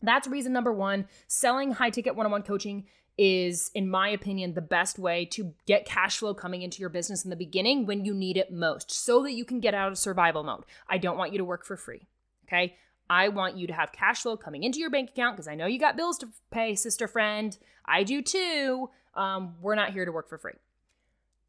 that's 0.01 0.27
reason 0.27 0.53
number 0.53 0.73
1, 0.73 1.07
selling 1.27 1.73
high 1.73 1.89
ticket 1.89 2.15
one 2.15 2.25
on 2.25 2.31
one 2.31 2.43
coaching 2.43 2.85
is, 3.17 3.69
in 3.75 3.89
my 3.89 4.09
opinion, 4.09 4.53
the 4.53 4.61
best 4.61 4.97
way 4.97 5.25
to 5.25 5.53
get 5.67 5.85
cash 5.85 6.17
flow 6.17 6.33
coming 6.33 6.61
into 6.61 6.79
your 6.79 6.89
business 6.89 7.23
in 7.23 7.29
the 7.29 7.35
beginning 7.35 7.85
when 7.85 8.05
you 8.05 8.13
need 8.13 8.37
it 8.37 8.51
most 8.51 8.91
so 8.91 9.21
that 9.23 9.33
you 9.33 9.45
can 9.45 9.59
get 9.59 9.73
out 9.73 9.91
of 9.91 9.97
survival 9.97 10.43
mode. 10.43 10.63
I 10.87 10.97
don't 10.97 11.17
want 11.17 11.31
you 11.31 11.37
to 11.37 11.45
work 11.45 11.65
for 11.65 11.77
free. 11.77 12.07
Okay. 12.47 12.75
I 13.09 13.27
want 13.27 13.57
you 13.57 13.67
to 13.67 13.73
have 13.73 13.91
cash 13.91 14.21
flow 14.21 14.37
coming 14.37 14.63
into 14.63 14.79
your 14.79 14.89
bank 14.89 15.09
account 15.09 15.35
because 15.35 15.47
I 15.47 15.55
know 15.55 15.65
you 15.65 15.77
got 15.77 15.97
bills 15.97 16.17
to 16.19 16.29
pay, 16.49 16.75
sister 16.75 17.07
friend. 17.07 17.57
I 17.85 18.03
do 18.03 18.21
too. 18.21 18.89
Um, 19.13 19.55
we're 19.61 19.75
not 19.75 19.91
here 19.91 20.05
to 20.05 20.11
work 20.11 20.29
for 20.29 20.37
free. 20.37 20.53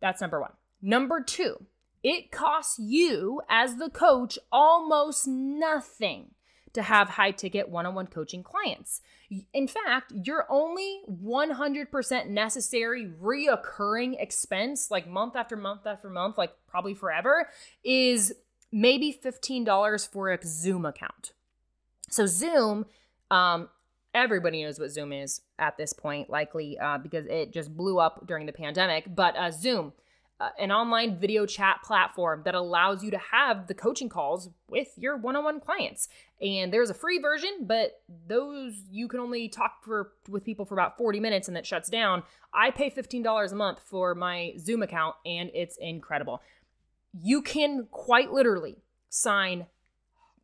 That's 0.01 0.21
number 0.21 0.41
one. 0.41 0.53
Number 0.83 1.23
two, 1.23 1.65
it 2.03 2.31
costs 2.31 2.79
you 2.79 3.41
as 3.49 3.77
the 3.77 3.91
coach 3.91 4.39
almost 4.51 5.27
nothing 5.27 6.31
to 6.73 6.83
have 6.83 7.11
high 7.11 7.31
ticket 7.31 7.69
one 7.69 7.87
on 7.87 7.95
one 7.95 8.07
coaching 8.07 8.43
clients. 8.43 9.03
In 9.53 9.69
fact, 9.69 10.13
your 10.25 10.47
only 10.49 11.01
100% 11.11 12.29
necessary 12.29 13.11
reoccurring 13.23 14.21
expense, 14.21 14.91
like 14.91 15.07
month 15.07 15.37
after 15.37 15.57
month 15.57 15.87
after 15.87 16.09
month, 16.09 16.39
like 16.39 16.53
probably 16.67 16.95
forever, 16.95 17.49
is 17.85 18.33
maybe 18.73 19.19
$15 19.23 20.09
for 20.09 20.31
a 20.31 20.39
Zoom 20.43 20.87
account. 20.87 21.33
So 22.09 22.27
Zoom, 22.27 22.87
um, 23.31 23.69
everybody 24.15 24.63
knows 24.63 24.79
what 24.79 24.91
Zoom 24.91 25.13
is 25.13 25.43
at 25.59 25.77
this 25.77 25.93
point, 25.93 26.31
likely 26.31 26.79
uh, 26.79 26.99
because 26.99 27.27
it 27.27 27.53
just 27.53 27.75
blew 27.77 27.99
up 27.99 28.27
during 28.27 28.47
the 28.47 28.53
pandemic. 28.53 29.15
But 29.15 29.37
uh, 29.37 29.51
Zoom, 29.51 29.93
Uh, 30.43 30.49
an 30.59 30.73
online 30.73 31.17
video 31.17 31.47
chat 31.47 31.81
platform 31.85 32.43
that 32.45 32.57
allows 32.57 33.05
you 33.05 33.13
to 33.13 33.19
have 33.31 33.69
the 33.69 33.75
coaching 33.75 34.09
calls 34.09 34.49
with 34.69 34.89
your 34.97 35.17
one-on-one 35.17 35.61
clients. 35.61 36.09
And 36.41 36.73
there's 36.73 36.91
a 36.91 36.95
free 36.95 37.21
version, 37.21 37.59
but 37.61 38.01
those 38.27 38.75
you 38.91 39.07
can 39.07 39.21
only 39.21 39.49
talk 39.49 39.85
for 39.85 40.15
with 40.29 40.43
people 40.43 40.65
for 40.65 40.75
about 40.75 40.99
40 40.99 41.21
minutes 41.21 41.47
and 41.47 41.57
that 41.57 41.65
shuts 41.65 41.89
down. 41.89 42.25
I 42.53 42.73
pay 42.73 42.91
$15 42.91 43.53
a 43.53 43.55
month 43.55 43.83
for 43.85 44.17
my 44.17 44.55
Zoom 44.59 44.83
account 44.83 45.15
and 45.25 45.49
it's 45.55 45.77
incredible. 45.77 46.43
You 47.23 47.41
can 47.41 47.87
quite 47.93 48.33
literally 48.33 48.79
sign 49.11 49.67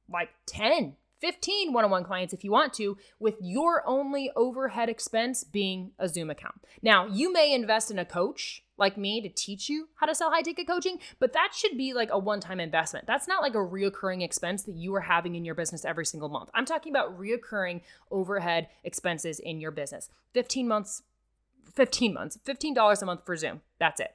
like 0.08 0.30
10 0.46 0.94
15 1.20 1.72
one 1.72 1.84
on 1.84 1.90
one 1.90 2.04
clients 2.04 2.32
if 2.32 2.44
you 2.44 2.50
want 2.50 2.72
to, 2.74 2.96
with 3.18 3.36
your 3.40 3.82
only 3.86 4.30
overhead 4.36 4.88
expense 4.88 5.44
being 5.44 5.92
a 5.98 6.08
Zoom 6.08 6.30
account. 6.30 6.64
Now, 6.82 7.06
you 7.06 7.32
may 7.32 7.52
invest 7.52 7.90
in 7.90 7.98
a 7.98 8.04
coach 8.04 8.64
like 8.76 8.96
me 8.96 9.20
to 9.20 9.28
teach 9.28 9.68
you 9.68 9.88
how 9.96 10.06
to 10.06 10.14
sell 10.14 10.30
high 10.30 10.42
ticket 10.42 10.66
coaching, 10.66 10.98
but 11.18 11.32
that 11.32 11.50
should 11.52 11.76
be 11.76 11.92
like 11.92 12.10
a 12.12 12.18
one 12.18 12.40
time 12.40 12.60
investment. 12.60 13.06
That's 13.06 13.28
not 13.28 13.42
like 13.42 13.54
a 13.54 13.58
reoccurring 13.58 14.22
expense 14.22 14.62
that 14.64 14.76
you 14.76 14.94
are 14.94 15.00
having 15.00 15.34
in 15.34 15.44
your 15.44 15.54
business 15.54 15.84
every 15.84 16.06
single 16.06 16.28
month. 16.28 16.50
I'm 16.54 16.64
talking 16.64 16.92
about 16.92 17.18
reoccurring 17.18 17.82
overhead 18.10 18.68
expenses 18.84 19.40
in 19.40 19.60
your 19.60 19.72
business. 19.72 20.08
15 20.32 20.68
months, 20.68 21.02
15 21.74 22.14
months, 22.14 22.38
$15 22.46 23.02
a 23.02 23.06
month 23.06 23.26
for 23.26 23.36
Zoom. 23.36 23.62
That's 23.78 24.00
it. 24.00 24.14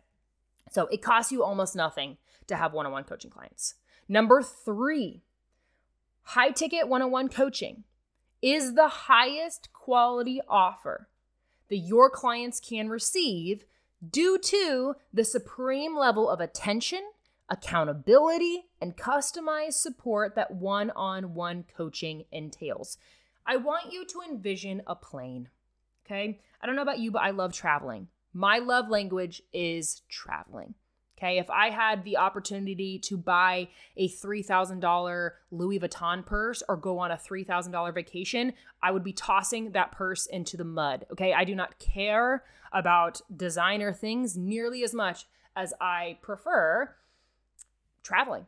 So 0.72 0.88
it 0.88 1.02
costs 1.02 1.32
you 1.32 1.44
almost 1.44 1.76
nothing 1.76 2.18
to 2.48 2.56
have 2.56 2.74
one 2.74 2.86
on 2.86 2.92
one 2.92 3.04
coaching 3.04 3.32
clients. 3.32 3.76
Number 4.08 4.42
three, 4.42 5.22
High 6.24 6.52
ticket 6.52 6.88
one 6.88 7.02
on 7.02 7.12
one 7.12 7.30
coaching 7.30 7.84
is 8.42 8.74
the 8.74 8.88
highest 8.88 9.72
quality 9.74 10.42
offer 10.48 11.08
that 11.70 11.78
your 11.78 12.10
clients 12.10 12.60
can 12.60 12.90
receive 12.90 13.66
due 14.10 14.38
to 14.38 14.96
the 15.14 15.24
supreme 15.24 15.96
level 15.96 16.30
of 16.30 16.40
attention, 16.40 17.02
accountability, 17.50 18.66
and 18.82 18.98
customized 18.98 19.74
support 19.74 20.36
that 20.36 20.52
one 20.52 20.92
on 20.92 21.34
one 21.34 21.64
coaching 21.76 22.26
entails. 22.32 22.98
I 23.46 23.58
want 23.58 23.92
you 23.92 24.06
to 24.06 24.22
envision 24.30 24.82
a 24.88 24.96
plane. 24.96 25.50
Okay. 26.06 26.40
I 26.62 26.66
don't 26.66 26.76
know 26.76 26.82
about 26.82 27.00
you, 27.00 27.12
but 27.12 27.22
I 27.22 27.32
love 27.32 27.54
traveling. 27.54 28.08
My 28.34 28.58
love 28.58 28.90
language 28.90 29.42
is 29.54 30.02
traveling. 30.10 30.76
Okay, 31.18 31.38
if 31.38 31.50
I 31.50 31.70
had 31.70 32.04
the 32.04 32.18
opportunity 32.18 32.98
to 33.00 33.18
buy 33.18 33.70
a 33.96 34.10
$3,000 34.10 35.32
Louis 35.52 35.80
Vuitton 35.80 36.26
purse 36.26 36.64
or 36.68 36.76
go 36.76 37.00
on 37.00 37.12
a 37.12 37.18
$3,000 37.18 37.94
vacation, 37.94 38.54
I 38.82 38.92
would 38.92 39.04
be 39.04 39.14
tossing 39.14 39.72
that 39.72 39.92
purse 39.92 40.26
into 40.26 40.58
the 40.58 40.64
mud. 40.64 41.06
Okay, 41.12 41.34
I 41.34 41.44
do 41.44 41.56
not 41.56 41.78
care 41.80 42.44
about 42.72 43.22
designer 43.34 43.94
things 43.94 44.36
nearly 44.36 44.84
as 44.84 44.94
much 44.94 45.28
as 45.56 45.74
I 45.80 46.18
prefer 46.22 46.96
traveling, 48.02 48.48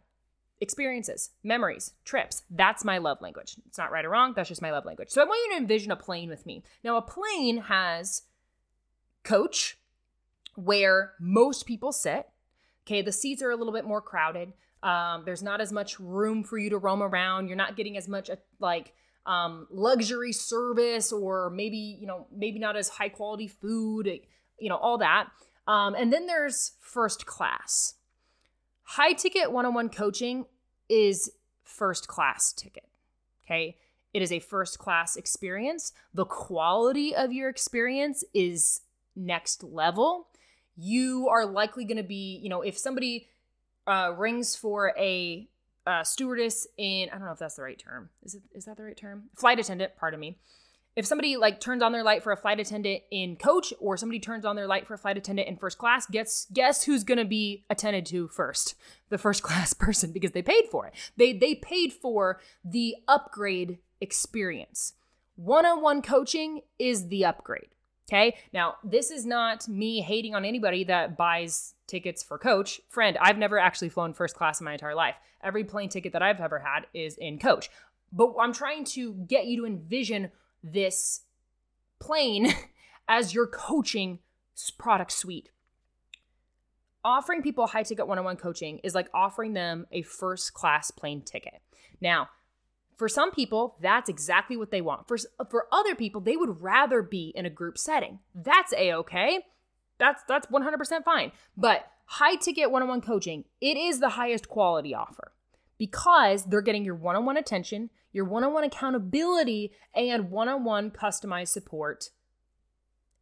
experiences, 0.60 1.32
memories, 1.44 1.94
trips. 2.04 2.44
That's 2.50 2.84
my 2.84 2.98
love 2.98 3.22
language. 3.22 3.58
It's 3.68 3.78
not 3.78 3.92
right 3.92 4.04
or 4.04 4.10
wrong, 4.10 4.34
that's 4.36 4.50
just 4.50 4.62
my 4.62 4.72
love 4.72 4.86
language. 4.86 5.10
So 5.10 5.22
I 5.22 5.26
want 5.26 5.40
you 5.46 5.56
to 5.56 5.62
envision 5.62 5.92
a 5.92 5.96
plane 5.96 6.30
with 6.30 6.46
me. 6.46 6.64
Now, 6.84 6.98
a 6.98 7.02
plane 7.02 7.58
has 7.58 8.24
coach 9.24 9.78
where 10.56 11.14
most 11.20 11.66
people 11.66 11.92
sit 11.92 12.28
Okay, 12.86 13.02
the 13.02 13.12
seats 13.12 13.42
are 13.42 13.52
a 13.52 13.56
little 13.56 13.74
bit 13.74 13.86
more 13.86 14.02
crowded. 14.02 14.54
Um, 14.84 15.24
there's 15.26 15.42
not 15.42 15.62
as 15.62 15.72
much 15.72 16.00
room 16.00 16.44
for 16.44 16.58
you 16.58 16.70
to 16.70 16.78
roam 16.78 17.02
around. 17.02 17.48
You're 17.48 17.58
not 17.58 17.76
getting 17.76 17.98
as 17.98 18.08
much 18.08 18.30
uh, 18.30 18.36
like 18.60 18.94
um, 19.26 19.68
luxury 19.72 20.32
service, 20.32 21.12
or 21.12 21.50
maybe 21.50 21.98
you 22.00 22.06
know 22.06 22.28
maybe 22.36 22.60
not 22.60 22.76
as 22.76 22.90
high 22.90 23.10
quality 23.10 23.48
food. 23.48 24.08
You 24.60 24.70
know 24.70 24.78
all 24.78 25.00
that. 25.00 25.30
Um, 25.68 25.96
and 25.96 26.14
then 26.14 26.28
there's 26.28 26.74
first 26.80 27.26
class. 27.26 27.96
High 28.84 29.14
ticket 29.14 29.52
one 29.52 29.66
on 29.66 29.74
one 29.74 29.90
coaching 29.90 30.46
is 30.88 31.32
first 31.64 32.08
class 32.08 32.54
ticket. 32.54 32.88
Okay. 33.46 33.78
It 34.14 34.22
is 34.22 34.32
a 34.32 34.40
first 34.40 34.80
class 34.80 35.18
experience. 35.18 35.92
The 36.14 36.26
quality 36.26 37.14
of 37.14 37.34
your 37.34 37.50
experience 37.50 38.24
is 38.34 38.82
next 39.16 39.64
level 39.64 40.28
you 40.78 41.30
are 41.30 41.46
likely 41.46 41.86
going 41.86 41.98
to 41.98 42.04
be, 42.04 42.40
you 42.42 42.50
know, 42.50 42.62
if 42.62 42.78
somebody 42.78 43.28
uh, 43.88 44.14
rings 44.18 44.56
for 44.56 44.94
a 44.98 45.48
uh, 45.88 46.04
stewardess 46.04 46.68
in, 46.78 47.10
I 47.10 47.18
don't 47.18 47.26
know 47.26 47.34
if 47.34 47.40
that's 47.40 47.56
the 47.56 47.64
right 47.64 47.78
term. 47.78 48.10
Is 48.24 48.36
it? 48.36 48.44
Is 48.54 48.66
that 48.66 48.78
the 48.78 48.84
right 48.84 48.98
term? 48.98 49.26
Flight 49.36 49.60
attendant. 49.60 49.94
Pardon 49.98 50.20
me. 50.20 50.38
If 50.96 51.06
somebody 51.06 51.36
like 51.36 51.60
turns 51.60 51.84
on 51.84 51.92
their 51.92 52.04
light 52.04 52.24
for 52.24 52.32
a 52.32 52.38
flight 52.38 52.60
attendant 52.60 53.04
in 53.12 53.36
coach, 53.36 53.74
or 53.80 53.98
somebody 53.98 54.20
turns 54.20 54.46
on 54.46 54.56
their 54.56 54.68
light 54.68 54.88
for 54.88 54.94
a 54.94 54.98
flight 54.98 55.18
attendant 55.18 55.48
in 55.50 55.58
first 55.58 55.78
class, 55.78 56.06
guess 56.08 56.48
guess 56.52 56.84
who's 56.84 57.04
going 57.04 57.18
to 57.18 57.26
be 57.26 57.66
attended 57.70 58.06
to 58.08 58.28
first? 58.30 58.76
The 59.10 59.18
first 59.18 59.44
class 59.44 59.74
person 59.74 60.12
because 60.12 60.32
they 60.32 60.42
paid 60.42 60.66
for 60.72 60.88
it. 60.88 60.94
They 61.18 61.34
they 61.34 61.56
paid 61.56 61.94
for 61.94 62.40
the 62.64 62.96
upgrade 63.08 63.80
experience. 64.02 64.94
One-on-one 65.36 66.02
coaching 66.02 66.62
is 66.80 67.10
the 67.10 67.26
upgrade. 67.26 67.75
Okay. 68.08 68.36
Now, 68.54 68.76
this 68.84 69.10
is 69.10 69.26
not 69.26 69.68
me 69.68 70.02
hating 70.02 70.36
on 70.36 70.46
anybody 70.46 70.84
that 70.86 71.18
buys 71.18 71.74
tickets 71.88 72.22
for 72.22 72.38
coach. 72.38 72.80
Friend, 72.88 73.18
I've 73.20 73.38
never 73.38 73.58
actually 73.58 73.90
flown 73.90 74.14
first 74.14 74.36
class 74.36 74.60
in 74.60 74.66
my 74.66 74.74
entire 74.74 74.96
life. 74.96 75.16
Every 75.44 75.64
plane 75.64 75.90
ticket 75.90 76.14
that 76.14 76.22
I've 76.22 76.40
ever 76.40 76.60
had 76.60 76.86
is 76.94 77.18
in 77.18 77.40
coach. 77.40 77.70
But 78.12 78.34
I'm 78.40 78.54
trying 78.54 78.86
to 78.86 79.14
get 79.14 79.48
you 79.48 79.62
to 79.62 79.66
envision 79.66 80.32
this 80.64 81.22
plane 82.00 82.54
as 83.08 83.34
your 83.34 83.48
coaching 83.48 84.20
product 84.78 85.12
suite. 85.12 85.50
Offering 87.04 87.42
people 87.42 87.68
high 87.68 87.84
ticket 87.84 88.08
one 88.08 88.18
on 88.18 88.26
one 88.26 88.38
coaching 88.38 88.80
is 88.84 88.96
like 88.96 89.10
offering 89.14 89.54
them 89.54 89.86
a 89.92 90.02
first 90.02 90.54
class 90.54 90.92
plane 90.92 91.22
ticket. 91.22 91.62
Now, 92.02 92.30
For 92.98 93.10
some 93.10 93.32
people, 93.32 93.76
that's 93.82 94.10
exactly 94.10 94.56
what 94.56 94.72
they 94.72 94.82
want. 94.82 95.08
For, 95.08 95.18
for 95.50 95.68
other 95.72 95.96
people, 95.96 96.22
they 96.22 96.38
would 96.38 96.62
rather 96.62 97.02
be 97.02 97.34
in 97.36 97.46
a 97.46 97.50
group 97.50 97.78
setting. 97.78 98.20
That's 98.34 98.74
a-okay. 98.74 99.42
That's 99.98 100.24
that's 100.28 100.48
100% 100.48 101.04
fine. 101.04 101.32
But 101.58 101.88
high 102.06 102.36
ticket 102.36 102.72
one-on-one 102.72 103.02
coaching, 103.02 103.46
it 103.62 103.78
is 103.78 104.00
the 104.00 104.10
highest 104.10 104.48
quality 104.48 104.94
offer 104.94 105.34
because 105.78 106.46
they're 106.46 106.62
getting 106.62 106.86
your 106.86 106.96
one-on-one 106.96 107.38
attention, 107.38 107.90
your 108.14 108.26
one-on-one 108.26 108.64
accountability 108.64 109.72
and 109.94 110.32
one-on-one 110.32 110.92
customized 110.92 111.50
support. 111.50 112.12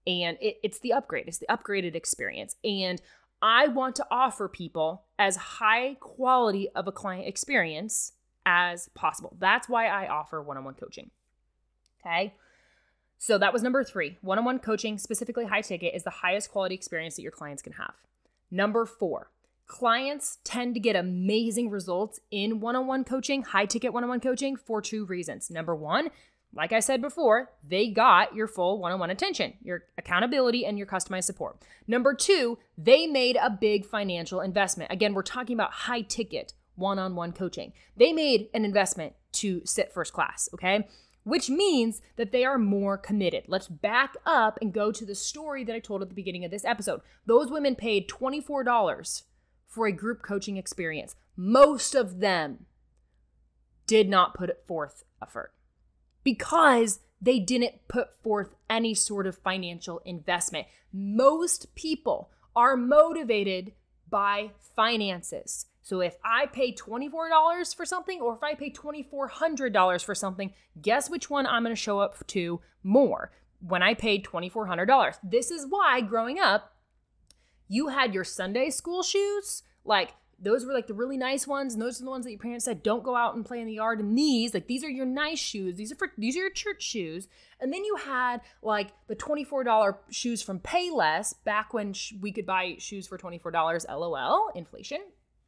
And 0.05 0.38
it, 0.41 0.57
it's 0.63 0.79
the 0.79 0.93
upgrade. 0.93 1.27
It's 1.27 1.39
the 1.39 1.47
upgraded 1.47 1.95
experience. 1.95 2.55
And 2.63 3.01
I 3.41 3.67
want 3.67 3.95
to 3.97 4.05
offer 4.12 4.47
people 4.47 5.03
as 5.17 5.36
high 5.36 5.95
quality 5.99 6.69
of 6.75 6.88
a 6.88 6.91
client 6.91 7.27
experience 7.27 8.13
as 8.45 8.89
possible. 8.89 9.36
That's 9.39 9.69
why 9.69 9.88
I 9.88 10.08
offer 10.08 10.41
one 10.41 10.58
on 10.58 10.63
one 10.63 10.73
coaching. 10.75 11.12
Okay. 12.06 12.34
So 13.17 13.38
that 13.38 13.53
was 13.53 13.63
number 13.63 13.84
three. 13.84 14.17
One 14.21 14.38
on 14.38 14.45
one 14.45 14.60
coaching, 14.60 14.97
specifically 14.97 15.45
high 15.45 15.62
ticket, 15.62 15.95
is 15.95 16.03
the 16.03 16.10
highest 16.10 16.51
quality 16.51 16.75
experience 16.75 17.15
that 17.15 17.21
your 17.21 17.32
clients 17.32 17.62
can 17.62 17.73
have. 17.73 17.93
Number 18.51 18.86
four, 18.86 19.32
clients 19.65 20.39
tend 20.43 20.73
to 20.73 20.79
get 20.82 20.95
amazing 20.97 21.69
results 21.69 22.19
in 22.32 22.60
one 22.60 22.75
on 22.75 22.86
one 22.86 23.06
coaching, 23.06 23.43
high 23.43 23.65
ticket 23.65 23.93
one 23.93 24.03
on 24.03 24.10
one 24.10 24.19
coaching, 24.19 24.58
for 24.58 24.82
two 24.82 25.06
reasons. 25.06 25.49
Number 25.49 25.73
one, 25.73 26.10
like 26.53 26.71
I 26.71 26.82
said 26.82 27.01
before, 27.01 27.49
they 27.67 27.89
got 27.89 28.36
your 28.36 28.47
full 28.47 28.79
one 28.79 28.91
on 28.91 28.99
one 28.99 29.10
attention, 29.10 29.53
your 29.63 29.86
accountability, 29.97 30.65
and 30.65 30.77
your 30.77 30.86
customized 30.86 31.23
support. 31.23 31.58
Number 31.88 32.13
two, 32.13 32.60
they 32.77 33.08
made 33.08 33.38
a 33.41 33.49
big 33.49 33.86
financial 33.86 34.41
investment. 34.41 34.91
Again, 34.91 35.13
we're 35.13 35.23
talking 35.23 35.56
about 35.56 35.71
high 35.71 36.01
ticket 36.01 36.53
one 36.75 36.99
on 36.99 37.15
one 37.15 37.31
coaching. 37.31 37.73
They 37.95 38.13
made 38.13 38.49
an 38.53 38.65
investment 38.65 39.13
to 39.33 39.62
sit 39.65 39.93
first 39.93 40.13
class, 40.13 40.49
okay? 40.53 40.88
Which 41.23 41.49
means 41.49 42.01
that 42.17 42.31
they 42.31 42.43
are 42.43 42.57
more 42.57 42.97
committed. 42.97 43.45
Let's 43.47 43.67
back 43.67 44.15
up 44.25 44.57
and 44.62 44.73
go 44.73 44.91
to 44.91 45.05
the 45.05 45.15
story 45.15 45.63
that 45.63 45.75
I 45.75 45.79
told 45.79 46.01
at 46.01 46.09
the 46.09 46.15
beginning 46.15 46.43
of 46.45 46.51
this 46.51 46.65
episode. 46.65 47.01
Those 47.25 47.49
women 47.49 47.75
paid 47.75 48.09
$24 48.09 49.23
for 49.67 49.88
a 49.88 49.91
group 49.91 50.21
coaching 50.21 50.57
experience. 50.57 51.15
Most 51.36 51.95
of 51.95 52.19
them 52.19 52.65
did 53.88 54.09
not 54.09 54.33
put 54.33 54.65
forth 54.67 55.03
effort 55.21 55.53
because 56.23 56.99
they 57.21 57.39
didn't 57.39 57.88
put 57.88 58.21
forth 58.21 58.55
any 58.69 58.93
sort 58.93 59.25
of 59.25 59.38
financial 59.38 60.01
investment. 60.05 60.67
Most 60.91 61.73
people 61.75 62.29
are 62.55 62.75
motivated 62.75 63.71
by 64.09 64.51
finances. 64.75 65.65
So 65.84 66.00
if 66.00 66.15
I 66.24 66.46
pay 66.48 66.74
$24 66.74 67.76
for 67.76 67.86
something 67.86 68.22
or 68.22 68.34
if 68.34 68.41
I 68.41 68.56
pay 68.56 68.72
$2,400 68.72 70.04
for 70.04 70.15
something, 70.15 70.54
guess 70.82 71.10
which 71.10 71.30
one 71.30 71.46
I'm 71.46 71.63
going 71.63 71.76
to 71.76 71.82
show 71.82 72.00
up 72.00 72.26
to 72.28 72.62
more? 72.82 73.32
When 73.60 73.84
I 73.84 73.93
paid 73.93 74.26
$2,400. 74.26 75.17
This 75.24 75.52
is 75.52 75.65
why 75.69 76.02
growing 76.02 76.39
up, 76.39 76.74
you 77.67 77.89
had 77.89 78.13
your 78.13 78.24
Sunday 78.24 78.69
school 78.69 79.04
shoes, 79.04 79.63
like 79.86 80.13
those 80.39 80.65
were 80.65 80.74
like 80.74 80.88
the 80.88 80.93
really 80.93 81.17
nice 81.17 81.48
ones 81.48 81.74
and 81.74 81.82
those 81.82 82.00
are 82.00 82.04
the 82.04 82.10
ones 82.10 82.26
that 82.26 82.32
your 82.32 82.39
parents 82.39 82.65
said 82.65 82.84
don't 82.84 83.04
go 83.04 83.15
out 83.15 83.36
and 83.36 83.46
play 83.46 83.62
in 83.62 83.67
the 83.67 83.74
yard. 83.74 84.00
And 84.00 84.17
these 84.17 84.54
like 84.54 84.67
these 84.67 84.84
are 84.84 84.89
your 84.89 85.06
nice 85.06 85.39
shoes. 85.39 85.76
These 85.76 85.91
are 85.91 85.96
for 85.96 86.12
these 86.17 86.36
are 86.36 86.41
your 86.41 86.50
church 86.50 86.82
shoes. 86.82 87.28
And 87.60 87.72
then 87.72 87.86
you 87.86 87.96
had 87.96 88.41
like 88.62 88.91
the 89.08 89.15
$24 89.15 89.96
shoes 90.10 90.41
from 90.41 90.60
payless 90.60 91.34
back 91.46 91.74
when 91.74 91.93
sh- 91.93 92.13
we 92.19 92.32
could 92.32 92.46
buy 92.46 92.76
shoes 92.80 93.08
for 93.08 93.17
$24 93.17 93.86
lol 93.89 94.50
inflation 94.54 95.00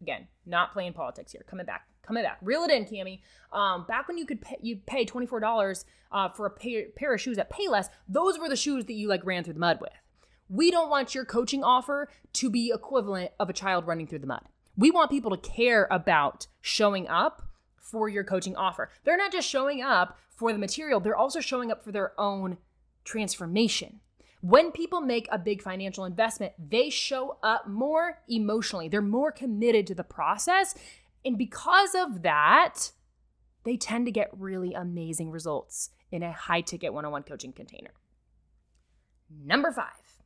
again 0.05 0.27
not 0.45 0.71
playing 0.73 0.93
politics 0.93 1.31
here. 1.31 1.43
Coming 1.49 1.65
back 1.65 1.87
coming 2.05 2.23
back. 2.23 2.37
Reel 2.41 2.63
it 2.63 2.71
in 2.71 2.85
camie. 2.85 3.21
Um, 3.51 3.85
back 3.87 4.07
when 4.07 4.17
you 4.17 4.25
could 4.25 4.41
pay 4.41 4.57
you 4.61 4.77
pay 4.85 5.05
$24 5.05 5.85
uh, 6.11 6.29
for 6.29 6.45
a 6.45 6.49
pair, 6.51 6.85
pair 6.95 7.13
of 7.13 7.21
shoes 7.21 7.37
at 7.37 7.51
payless 7.51 7.89
those 8.07 8.37
were 8.37 8.49
the 8.49 8.55
shoes 8.55 8.85
that 8.85 8.93
you 8.93 9.07
like 9.07 9.25
ran 9.25 9.43
through 9.43 9.53
the 9.53 9.59
mud 9.59 9.79
with. 9.81 9.93
We 10.47 10.69
don't 10.69 10.89
want 10.89 11.15
your 11.15 11.25
coaching 11.25 11.63
offer 11.63 12.09
to 12.33 12.49
be 12.49 12.71
equivalent 12.73 13.31
of 13.39 13.49
a 13.49 13.53
child 13.53 13.87
running 13.87 14.05
through 14.05 14.19
the 14.19 14.27
mud. 14.27 14.43
We 14.77 14.91
want 14.91 15.09
people 15.09 15.35
to 15.35 15.49
care 15.49 15.87
about 15.89 16.47
showing 16.61 17.07
up 17.07 17.41
for 17.81 18.07
your 18.09 18.23
coaching 18.23 18.55
offer. 18.55 18.91
They're 19.03 19.17
not 19.17 19.31
just 19.31 19.49
showing 19.49 19.81
up 19.81 20.19
for 20.35 20.51
the 20.51 20.59
material, 20.59 20.99
they're 20.99 21.15
also 21.15 21.39
showing 21.39 21.71
up 21.71 21.83
for 21.83 21.91
their 21.91 22.19
own 22.19 22.57
transformation. 23.05 24.01
When 24.47 24.71
people 24.71 25.01
make 25.01 25.27
a 25.31 25.39
big 25.39 25.63
financial 25.63 26.05
investment, 26.05 26.53
they 26.59 26.91
show 26.91 27.39
up 27.41 27.67
more 27.67 28.19
emotionally. 28.29 28.87
They're 28.87 29.01
more 29.01 29.31
committed 29.31 29.87
to 29.87 29.95
the 29.95 30.03
process. 30.03 30.75
And 31.25 31.35
because 31.35 31.95
of 31.95 32.21
that, 32.21 32.91
they 33.63 33.75
tend 33.75 34.05
to 34.05 34.11
get 34.11 34.29
really 34.37 34.75
amazing 34.75 35.31
results 35.31 35.89
in 36.11 36.21
a 36.21 36.31
high 36.31 36.61
ticket 36.61 36.93
one 36.93 37.05
on 37.05 37.11
one 37.11 37.23
coaching 37.23 37.53
container. 37.53 37.89
Number 39.43 39.71
five, 39.71 40.21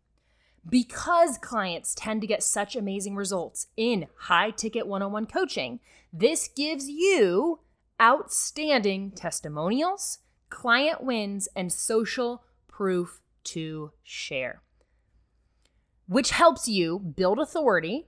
because 0.70 1.38
clients 1.38 1.96
tend 1.96 2.20
to 2.20 2.28
get 2.28 2.44
such 2.44 2.76
amazing 2.76 3.16
results 3.16 3.68
in 3.78 4.08
high 4.18 4.52
ticket 4.52 4.86
one 4.86 5.02
on 5.02 5.14
one 5.14 5.28
coaching, 5.28 5.80
this 6.12 6.50
gives 6.54 6.90
you 6.90 7.62
outstanding 8.02 9.12
testimonials, 9.12 10.20
client 10.50 11.02
wins, 11.02 11.48
and 11.56 11.72
social 11.72 12.44
proof 12.68 13.22
to 13.54 13.92
share, 14.04 14.62
which 16.08 16.32
helps 16.32 16.68
you 16.68 17.00
build 17.00 17.40
authority 17.40 18.08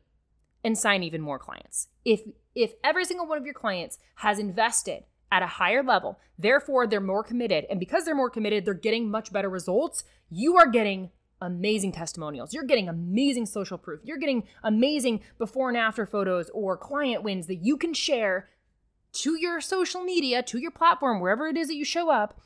and 0.63 0.77
sign 0.77 1.03
even 1.03 1.21
more 1.21 1.39
clients. 1.39 1.87
If 2.05 2.21
if 2.53 2.73
every 2.83 3.05
single 3.05 3.27
one 3.27 3.37
of 3.37 3.45
your 3.45 3.53
clients 3.53 3.97
has 4.15 4.37
invested 4.37 5.03
at 5.31 5.41
a 5.41 5.47
higher 5.47 5.81
level, 5.81 6.19
therefore 6.37 6.85
they're 6.85 6.99
more 6.99 7.23
committed, 7.23 7.65
and 7.69 7.79
because 7.79 8.03
they're 8.03 8.13
more 8.13 8.29
committed, 8.29 8.65
they're 8.65 8.73
getting 8.73 9.09
much 9.09 9.31
better 9.31 9.49
results, 9.49 10.03
you 10.29 10.57
are 10.57 10.67
getting 10.67 11.09
amazing 11.41 11.91
testimonials. 11.91 12.53
You're 12.53 12.65
getting 12.65 12.87
amazing 12.87 13.45
social 13.47 13.77
proof. 13.77 14.01
You're 14.03 14.17
getting 14.17 14.43
amazing 14.63 15.21
before 15.37 15.69
and 15.69 15.77
after 15.77 16.05
photos 16.05 16.49
or 16.53 16.77
client 16.77 17.23
wins 17.23 17.47
that 17.47 17.63
you 17.63 17.77
can 17.77 17.93
share 17.93 18.49
to 19.13 19.35
your 19.39 19.59
social 19.59 20.03
media, 20.03 20.43
to 20.43 20.59
your 20.59 20.71
platform, 20.71 21.19
wherever 21.19 21.47
it 21.47 21.57
is 21.57 21.67
that 21.67 21.75
you 21.75 21.85
show 21.85 22.09
up, 22.09 22.39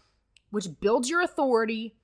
which 0.50 0.68
builds 0.80 1.10
your 1.10 1.22
authority, 1.22 1.96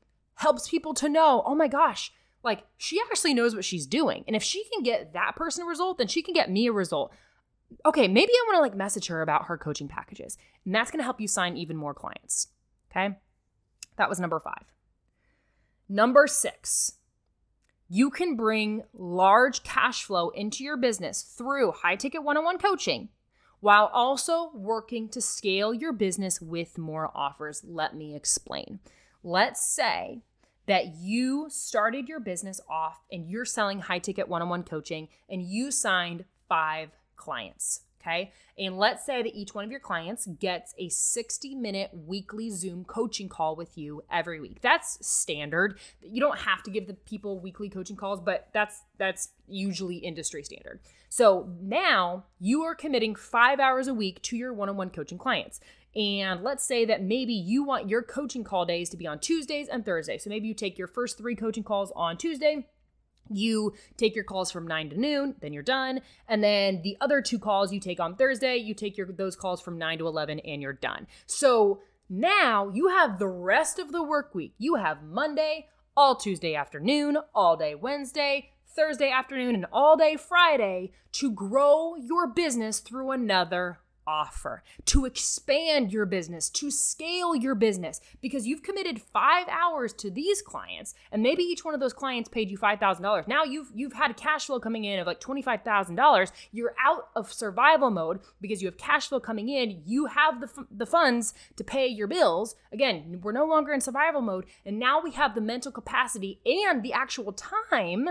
helps 0.41 0.67
people 0.67 0.93
to 0.95 1.07
know, 1.07 1.43
oh 1.45 1.55
my 1.55 1.67
gosh, 1.67 2.11
like 2.43 2.63
she 2.77 2.99
actually 2.99 3.33
knows 3.33 3.53
what 3.53 3.63
she's 3.63 3.85
doing. 3.85 4.23
And 4.27 4.35
if 4.35 4.43
she 4.43 4.63
can 4.73 4.83
get 4.83 5.13
that 5.13 5.35
person 5.35 5.63
a 5.63 5.67
result, 5.67 5.97
then 5.97 6.07
she 6.07 6.23
can 6.23 6.33
get 6.33 6.49
me 6.49 6.67
a 6.67 6.71
result. 6.71 7.13
Okay, 7.85 8.07
maybe 8.07 8.31
I 8.31 8.45
want 8.47 8.57
to 8.57 8.61
like 8.61 8.75
message 8.75 9.07
her 9.07 9.21
about 9.21 9.45
her 9.45 9.57
coaching 9.57 9.87
packages. 9.87 10.37
And 10.65 10.73
that's 10.73 10.91
going 10.91 10.99
to 10.99 11.03
help 11.03 11.21
you 11.21 11.27
sign 11.27 11.57
even 11.57 11.77
more 11.77 11.93
clients. 11.93 12.47
Okay? 12.89 13.15
That 13.97 14.09
was 14.09 14.19
number 14.19 14.39
five. 14.39 14.65
Number 15.87 16.25
six, 16.25 16.93
you 17.87 18.09
can 18.09 18.35
bring 18.35 18.83
large 18.93 19.63
cash 19.63 20.03
flow 20.03 20.29
into 20.29 20.63
your 20.63 20.77
business 20.77 21.21
through 21.21 21.71
high 21.71 21.97
ticket 21.97 22.23
one 22.23 22.37
on 22.37 22.43
one 22.43 22.57
coaching 22.57 23.09
while 23.59 23.91
also 23.93 24.51
working 24.55 25.07
to 25.09 25.21
scale 25.21 25.71
your 25.73 25.93
business 25.93 26.41
with 26.41 26.79
more 26.79 27.11
offers. 27.13 27.63
Let 27.63 27.95
me 27.95 28.15
explain. 28.15 28.79
Let's 29.23 29.63
say 29.63 30.23
that 30.71 30.95
you 30.95 31.47
started 31.49 32.07
your 32.07 32.21
business 32.21 32.61
off 32.69 33.03
and 33.11 33.29
you're 33.29 33.43
selling 33.43 33.81
high 33.81 33.99
ticket 33.99 34.29
one 34.29 34.41
on 34.41 34.47
one 34.47 34.63
coaching 34.63 35.09
and 35.29 35.43
you 35.43 35.69
signed 35.69 36.23
five 36.47 36.91
clients. 37.17 37.81
Okay. 37.99 38.31
And 38.57 38.77
let's 38.77 39.05
say 39.05 39.21
that 39.21 39.35
each 39.35 39.53
one 39.53 39.65
of 39.65 39.69
your 39.69 39.81
clients 39.81 40.27
gets 40.39 40.73
a 40.77 40.87
60 40.87 41.55
minute 41.55 41.91
weekly 41.93 42.49
Zoom 42.49 42.85
coaching 42.85 43.27
call 43.27 43.57
with 43.57 43.77
you 43.77 44.01
every 44.09 44.39
week. 44.39 44.61
That's 44.61 45.05
standard. 45.05 45.77
You 46.01 46.21
don't 46.21 46.39
have 46.39 46.63
to 46.63 46.71
give 46.71 46.87
the 46.87 46.93
people 46.93 47.41
weekly 47.41 47.67
coaching 47.67 47.97
calls, 47.97 48.21
but 48.21 48.47
that's 48.53 48.81
that's 48.97 49.31
usually 49.49 49.97
industry 49.97 50.41
standard. 50.41 50.79
So 51.09 51.49
now 51.61 52.23
you 52.39 52.61
are 52.63 52.75
committing 52.75 53.13
five 53.13 53.59
hours 53.59 53.89
a 53.89 53.93
week 53.93 54.21
to 54.23 54.37
your 54.37 54.53
one-on-one 54.53 54.91
coaching 54.91 55.17
clients. 55.17 55.59
And 55.95 56.41
let's 56.41 56.63
say 56.63 56.85
that 56.85 57.03
maybe 57.03 57.33
you 57.33 57.63
want 57.63 57.89
your 57.89 58.01
coaching 58.01 58.43
call 58.43 58.65
days 58.65 58.89
to 58.89 58.97
be 58.97 59.07
on 59.07 59.19
Tuesdays 59.19 59.67
and 59.67 59.85
Thursdays. 59.85 60.23
So 60.23 60.29
maybe 60.29 60.47
you 60.47 60.53
take 60.53 60.77
your 60.77 60.87
first 60.87 61.17
three 61.17 61.35
coaching 61.35 61.63
calls 61.63 61.91
on 61.95 62.17
Tuesday. 62.17 62.67
You 63.29 63.73
take 63.97 64.15
your 64.15 64.23
calls 64.23 64.51
from 64.51 64.67
9 64.67 64.89
to 64.91 64.99
noon 64.99 65.35
then 65.41 65.53
you're 65.53 65.63
done. 65.63 66.01
And 66.27 66.43
then 66.43 66.81
the 66.81 66.97
other 66.99 67.21
two 67.21 67.39
calls 67.39 67.71
you 67.71 67.79
take 67.79 67.99
on 67.99 68.15
thursday 68.15 68.57
you 68.57 68.73
take 68.73 68.97
your 68.97 69.07
those 69.11 69.35
calls 69.35 69.61
from 69.61 69.77
9 69.77 69.99
to 69.99 70.07
11 70.07 70.39
and 70.39 70.61
you're 70.61 70.73
done. 70.73 71.07
So 71.25 71.81
now 72.09 72.69
you 72.69 72.89
have 72.89 73.19
the 73.19 73.27
rest 73.27 73.79
of 73.79 73.91
the 73.91 74.03
work 74.03 74.35
week. 74.35 74.53
You 74.57 74.75
have 74.75 75.03
monday 75.03 75.67
all 75.95 76.15
tuesday 76.15 76.55
afternoon 76.55 77.17
all 77.35 77.57
day 77.57 77.75
wednesday 77.75 78.49
thursday 78.65 79.11
afternoon 79.11 79.55
and 79.55 79.65
all 79.73 79.97
day 79.97 80.15
friday 80.15 80.89
to 81.11 81.29
grow 81.29 81.95
your 81.95 82.27
business 82.27 82.79
through 82.79 83.11
another 83.11 83.80
offer, 84.05 84.63
to 84.85 85.05
expand 85.05 85.91
your 85.91 86.05
business, 86.05 86.49
to 86.49 86.71
scale 86.71 87.35
your 87.35 87.55
business, 87.55 88.01
because 88.21 88.47
you've 88.47 88.63
committed 88.63 89.01
five 89.01 89.47
hours 89.49 89.93
to 89.93 90.09
these 90.09 90.41
clients, 90.41 90.93
and 91.11 91.21
maybe 91.21 91.43
each 91.43 91.63
one 91.63 91.73
of 91.73 91.79
those 91.79 91.93
clients 91.93 92.29
paid 92.29 92.49
you 92.49 92.57
five 92.57 92.79
thousand 92.79 93.03
dollars. 93.03 93.25
Now 93.27 93.43
you've 93.43 93.71
you've 93.73 93.93
had 93.93 94.17
cash 94.17 94.45
flow 94.45 94.59
coming 94.59 94.85
in 94.85 94.99
of 94.99 95.07
like 95.07 95.19
twenty 95.19 95.41
five 95.41 95.63
thousand 95.63 95.95
dollars. 95.95 96.31
You're 96.51 96.75
out 96.83 97.09
of 97.15 97.31
survival 97.31 97.89
mode 97.89 98.19
because 98.39 98.61
you 98.61 98.67
have 98.67 98.77
cash 98.77 99.07
flow 99.07 99.19
coming 99.19 99.49
in. 99.49 99.81
You 99.85 100.07
have 100.07 100.41
the 100.41 100.47
f- 100.47 100.65
the 100.71 100.85
funds 100.85 101.33
to 101.55 101.63
pay 101.63 101.87
your 101.87 102.07
bills. 102.07 102.55
Again, 102.71 103.19
we're 103.21 103.31
no 103.31 103.45
longer 103.45 103.73
in 103.73 103.81
survival 103.81 104.21
mode, 104.21 104.45
and 104.65 104.79
now 104.79 105.01
we 105.01 105.11
have 105.11 105.35
the 105.35 105.41
mental 105.41 105.71
capacity 105.71 106.39
and 106.45 106.83
the 106.83 106.93
actual 106.93 107.33
time 107.33 108.09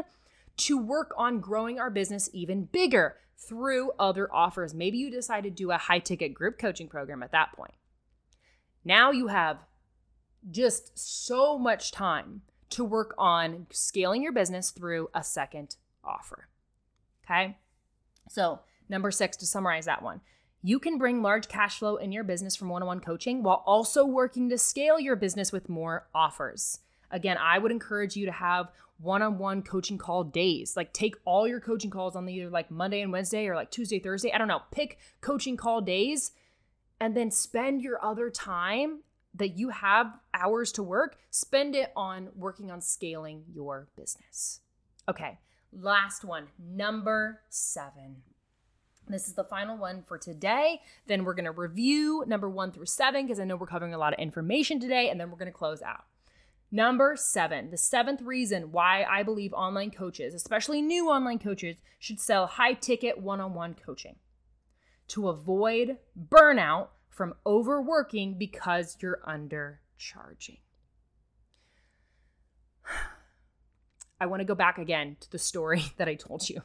to 0.57 0.77
work 0.77 1.13
on 1.17 1.41
growing 1.41 1.79
our 1.79 1.91
business 1.91 2.29
even 2.33 2.65
bigger 2.65 3.17
through 3.49 3.93
other 3.99 4.33
offers. 4.33 4.75
Maybe 4.75 4.99
you 4.99 5.11
decide 5.11 5.45
to 5.45 5.51
do 5.51 5.71
a 5.71 5.79
high 5.79 5.99
ticket 5.99 6.35
group 6.35 6.59
coaching 6.59 6.89
program 6.89 7.23
at 7.23 7.33
that 7.33 7.53
point. 7.53 7.75
Now 8.85 9.11
you 9.11 9.29
have 9.29 9.59
just 10.51 10.99
so 10.99 11.59
much 11.59 11.93
time 11.93 12.43
to 12.71 12.85
work 12.85 13.15
on 13.19 13.67
scaling 13.71 14.23
your 14.23 14.33
business 14.33 14.71
through 14.71 15.09
a 15.15 15.25
second 15.25 15.77
offer. 16.05 16.49
Okay. 17.25 17.59
So, 18.29 18.61
number 18.89 19.11
six, 19.11 19.37
to 19.39 19.47
summarize 19.47 19.87
that 19.87 20.03
one, 20.03 20.21
you 20.63 20.79
can 20.79 20.99
bring 20.99 21.23
large 21.23 21.49
cash 21.49 21.79
flow 21.79 21.97
in 21.97 22.13
your 22.13 22.25
business 22.25 22.55
from 22.55 22.69
one 22.69 22.83
on 22.83 22.87
one 22.87 23.01
coaching 23.01 23.43
while 23.43 23.63
also 23.67 24.05
working 24.05 24.49
to 24.51 24.59
scale 24.59 25.01
your 25.01 25.17
business 25.17 25.53
with 25.53 25.69
more 25.69 26.09
offers. 26.15 26.81
Again, 27.11 27.37
I 27.39 27.59
would 27.59 27.73
encourage 27.73 28.17
you 28.17 28.27
to 28.27 28.33
have 28.33 28.71
one-on-one 28.99 29.63
coaching 29.63 29.99
call 29.99 30.25
days. 30.25 30.77
Like 30.77 30.93
take 30.93 31.17
all 31.25 31.49
your 31.49 31.61
coaching 31.61 31.91
calls 31.91 32.17
on 32.17 32.29
either 32.29 32.51
like 32.51 32.71
Monday 32.71 33.01
and 33.01 33.13
Wednesday 33.13 33.47
or 33.47 33.55
like 33.55 33.71
Tuesday, 33.71 33.99
Thursday. 33.99 34.33
I 34.33 34.39
don't 34.39 34.49
know. 34.49 34.63
Pick 34.71 34.99
coaching 35.21 35.57
call 35.57 35.81
days 35.81 36.33
and 37.01 37.17
then 37.17 37.31
spend 37.31 37.83
your 37.83 38.05
other 38.05 38.31
time 38.31 39.01
that 39.35 39.57
you 39.57 39.71
have 39.71 40.19
hours 40.35 40.73
to 40.73 40.83
work, 40.83 41.17
spend 41.31 41.75
it 41.75 41.93
on 41.97 42.29
working 42.35 42.71
on 42.71 42.81
scaling 42.81 43.45
your 43.53 43.89
business. 43.97 44.61
Okay, 45.09 45.39
last 45.73 46.25
one, 46.25 46.49
number 46.59 47.41
seven. 47.49 48.23
This 49.09 49.27
is 49.27 49.35
the 49.35 49.45
final 49.45 49.77
one 49.77 50.03
for 50.03 50.19
today. 50.19 50.83
Then 51.07 51.25
we're 51.25 51.35
going 51.35 51.47
to 51.47 51.53
review 51.53 52.23
number 52.27 52.49
one 52.49 52.71
through 52.71 52.87
seven 52.87 53.27
because 53.27 53.41
I 53.41 53.45
know 53.45 53.57
we're 53.57 53.67
covering 53.67 53.95
a 53.95 53.99
lot 53.99 54.13
of 54.13 54.19
information 54.19 54.79
today, 54.79 55.11
and 55.11 55.21
then 55.21 55.31
we're 55.31 55.39
going 55.39 55.51
to 55.51 55.57
close 55.57 55.83
out. 55.83 56.05
Number 56.73 57.17
seven, 57.17 57.71
the 57.71 57.77
seventh 57.77 58.23
reason 58.23 58.71
why 58.71 59.05
I 59.09 59.25
believe 59.25 59.53
online 59.53 59.91
coaches, 59.91 60.35
especially 60.35 60.81
new 60.81 61.11
online 61.11 61.41
coaches, 61.41 61.79
should 61.99 62.21
sell 62.21 62.47
high 62.47 62.75
ticket 62.75 63.19
one 63.19 63.41
on 63.41 63.55
one 63.55 63.75
coaching 63.75 64.17
to 65.09 65.29
avoid 65.29 65.99
burnout 66.17 66.89
from 67.09 67.35
overworking 67.45 68.39
because 68.39 68.97
you're 69.01 69.21
undercharging. 69.27 70.61
I 74.21 74.27
want 74.27 74.41
to 74.41 74.47
go 74.47 74.55
back 74.55 74.79
again 74.79 75.17
to 75.21 75.31
the 75.31 75.39
story 75.39 75.87
that 75.97 76.09
I 76.09 76.15
told 76.15 76.49
you 76.49 76.63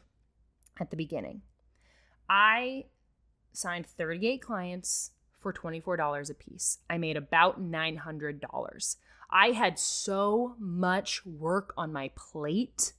at 0.79 0.91
the 0.91 0.97
beginning. 0.97 1.41
I 2.29 2.85
signed 3.53 3.87
38 3.87 4.41
clients 4.41 5.11
for 5.39 5.51
$24 5.51 6.29
a 6.29 6.33
piece. 6.33 6.79
I 6.89 6.97
made 6.97 7.17
about 7.17 7.61
$900. 7.61 8.95
I 9.29 9.47
had 9.49 9.79
so 9.79 10.55
much 10.59 11.25
work 11.25 11.73
on 11.77 11.91
my 11.91 12.11
plate 12.15 12.93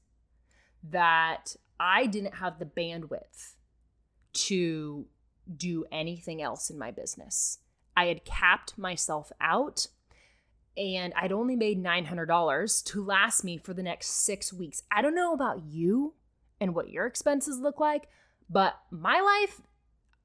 that 0.83 1.57
I 1.79 2.07
didn't 2.07 2.37
have 2.37 2.59
the 2.59 2.67
bandwidth 2.67 3.55
to 4.33 5.07
do 5.57 5.85
anything 5.93 6.43
else 6.43 6.71
in 6.71 6.79
my 6.79 6.91
business. 6.91 7.59
I 7.97 8.07
had 8.07 8.25
capped 8.25 8.77
myself 8.77 9.33
out 9.41 9.89
and 10.77 11.15
I'd 11.17 11.33
only 11.33 11.57
made 11.57 11.83
$900 11.83 12.85
to 12.85 13.05
last 13.05 13.43
me 13.43 13.57
for 13.57 13.73
the 13.73 13.83
next 13.83 14.09
six 14.09 14.53
weeks. 14.53 14.83
I 14.91 15.01
don't 15.01 15.15
know 15.15 15.33
about 15.33 15.65
you 15.65 16.15
and 16.61 16.75
what 16.75 16.91
your 16.91 17.07
expenses 17.07 17.59
look 17.59 17.81
like, 17.81 18.09
but 18.51 18.75
my 18.91 19.21
life 19.21 19.63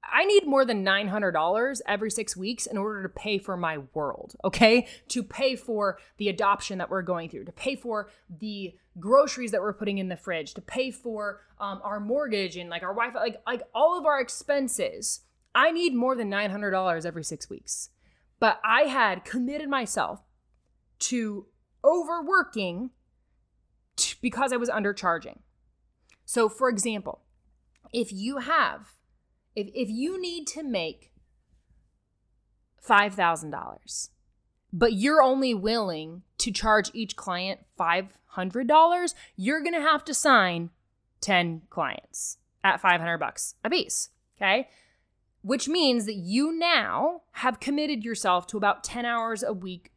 I 0.04 0.26
need 0.26 0.48
more 0.48 0.66
than 0.66 0.84
$900 0.84 1.82
every 1.88 2.10
six 2.10 2.36
weeks 2.36 2.66
in 2.66 2.78
order 2.78 3.04
to 3.04 3.10
pay 3.10 3.38
for 3.38 3.56
my 3.56 3.80
world, 3.94 4.36
okay? 4.44 4.88
To 5.10 5.24
pay 5.24 5.56
for 5.56 6.00
the 6.18 6.30
adoption 6.30 6.80
that 6.80 6.90
we're 6.90 7.04
going 7.04 7.30
through, 7.30 7.46
to 7.46 7.52
pay 7.52 7.76
for 7.76 8.10
the 8.30 8.74
groceries 9.00 9.52
that 9.52 9.62
we're 9.62 9.74
putting 9.74 10.00
in 10.00 10.10
the 10.10 10.18
fridge, 10.18 10.54
to 10.56 10.62
pay 10.62 10.92
for 10.92 11.42
um, 11.60 11.82
our 11.84 12.00
mortgage 12.00 12.58
and 12.58 12.70
like 12.70 12.84
our 12.84 12.94
Wi 12.94 13.14
Fi, 13.14 13.20
like, 13.20 13.42
like 13.46 13.62
all 13.76 13.98
of 13.98 14.06
our 14.06 14.20
expenses. 14.20 15.22
I 15.54 15.72
need 15.72 15.94
more 15.94 16.16
than 16.16 16.32
$900 16.32 17.06
every 17.06 17.24
six 17.24 17.50
weeks. 17.50 17.90
But 18.40 18.60
I 18.64 18.84
had 18.84 19.24
committed 19.24 19.70
myself 19.70 20.22
to 21.00 21.46
overworking 21.84 22.92
t- 23.96 24.16
because 24.22 24.52
I 24.52 24.58
was 24.58 24.70
undercharging. 24.70 25.40
So, 26.26 26.50
for 26.50 26.70
example, 26.70 27.22
if 27.94 28.12
you 28.12 28.38
have 28.38 28.94
if 29.56 29.68
if 29.74 29.90
you 29.90 30.20
need 30.20 30.48
to 30.48 30.64
make 30.64 31.12
$5,000 32.88 34.10
but 34.74 34.94
you're 34.94 35.22
only 35.22 35.54
willing 35.54 36.24
to 36.38 36.52
charge 36.52 36.90
each 36.94 37.16
client 37.16 37.62
$500, 37.80 39.14
you're 39.36 39.62
going 39.62 39.74
to 39.74 39.82
have 39.82 40.04
to 40.06 40.14
sign 40.14 40.70
10 41.22 41.64
clients 41.70 42.38
at 42.64 42.82
500 42.82 43.18
bucks 43.18 43.56
a 43.64 43.70
piece, 43.70 44.10
okay? 44.38 44.70
Which 45.42 45.68
means 45.68 46.06
that 46.06 46.16
you 46.16 46.58
now 46.58 47.24
have 47.34 47.60
committed 47.60 48.04
yourself 48.04 48.48
to 48.48 48.58
about 48.58 48.84
10 48.84 49.06
hours 49.06 49.44
a 49.44 49.54
week 49.54 49.92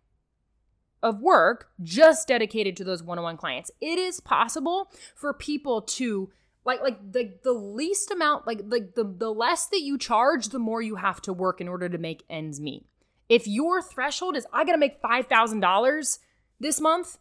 of 1.03 1.21
work 1.21 1.69
just 1.83 2.27
dedicated 2.29 2.77
to 2.77 2.85
those 2.85 3.03
one-on-one 3.03 3.37
clients. 3.37 3.71
It 3.81 3.99
is 3.99 4.21
possible 4.21 4.91
for 5.15 5.35
people 5.35 5.83
to 5.83 6.31
like 6.65 6.81
like 6.83 7.13
the 7.13 7.35
the 7.43 7.53
least 7.53 8.11
amount 8.11 8.47
like 8.47 8.61
like 8.67 8.95
the 8.95 9.05
the 9.05 9.33
less 9.33 9.67
that 9.67 9.83
you 9.83 9.99
charge 9.99 10.49
the 10.49 10.59
more 10.59 10.81
you 10.83 10.97
have 10.97 11.21
to 11.23 11.33
work 11.33 11.61
in 11.61 11.69
order 11.69 11.89
to 11.89 11.99
make 11.99 12.25
ends 12.29 12.61
meet. 12.61 12.87
If 13.29 13.47
your 13.47 13.83
threshold 13.83 14.37
is 14.37 14.47
i 14.53 14.65
gotta 14.65 14.79
make 14.79 15.03
$5000 15.03 16.19
this 16.61 16.81
month 16.81 17.19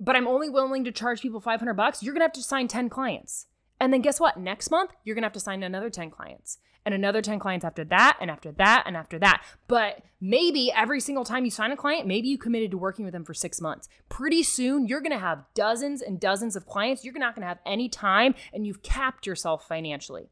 but 0.00 0.16
i'm 0.16 0.28
only 0.28 0.48
willing 0.48 0.84
to 0.84 0.92
charge 0.92 1.20
people 1.20 1.40
500 1.40 1.74
bucks 1.74 2.02
you're 2.02 2.14
gonna 2.14 2.24
have 2.24 2.32
to 2.32 2.42
sign 2.42 2.68
10 2.68 2.88
clients 2.88 3.46
and 3.80 3.92
then 3.92 4.00
guess 4.00 4.20
what 4.20 4.38
next 4.38 4.70
month 4.70 4.92
you're 5.04 5.14
gonna 5.14 5.26
have 5.26 5.32
to 5.32 5.40
sign 5.40 5.62
another 5.62 5.90
10 5.90 6.10
clients 6.10 6.58
and 6.84 6.94
another 6.94 7.22
10 7.22 7.38
clients 7.38 7.64
after 7.64 7.84
that, 7.84 8.18
and 8.20 8.30
after 8.30 8.52
that, 8.52 8.84
and 8.86 8.96
after 8.96 9.18
that. 9.18 9.42
But 9.68 10.02
maybe 10.20 10.70
every 10.70 11.00
single 11.00 11.24
time 11.24 11.44
you 11.44 11.50
sign 11.50 11.72
a 11.72 11.76
client, 11.76 12.06
maybe 12.06 12.28
you 12.28 12.38
committed 12.38 12.70
to 12.72 12.78
working 12.78 13.04
with 13.04 13.14
them 13.14 13.24
for 13.24 13.34
six 13.34 13.60
months. 13.60 13.88
Pretty 14.08 14.42
soon, 14.42 14.86
you're 14.86 15.00
gonna 15.00 15.18
have 15.18 15.44
dozens 15.54 16.02
and 16.02 16.20
dozens 16.20 16.56
of 16.56 16.66
clients. 16.66 17.04
You're 17.04 17.18
not 17.18 17.34
gonna 17.34 17.46
have 17.46 17.60
any 17.64 17.88
time, 17.88 18.34
and 18.52 18.66
you've 18.66 18.82
capped 18.82 19.26
yourself 19.26 19.66
financially. 19.66 20.28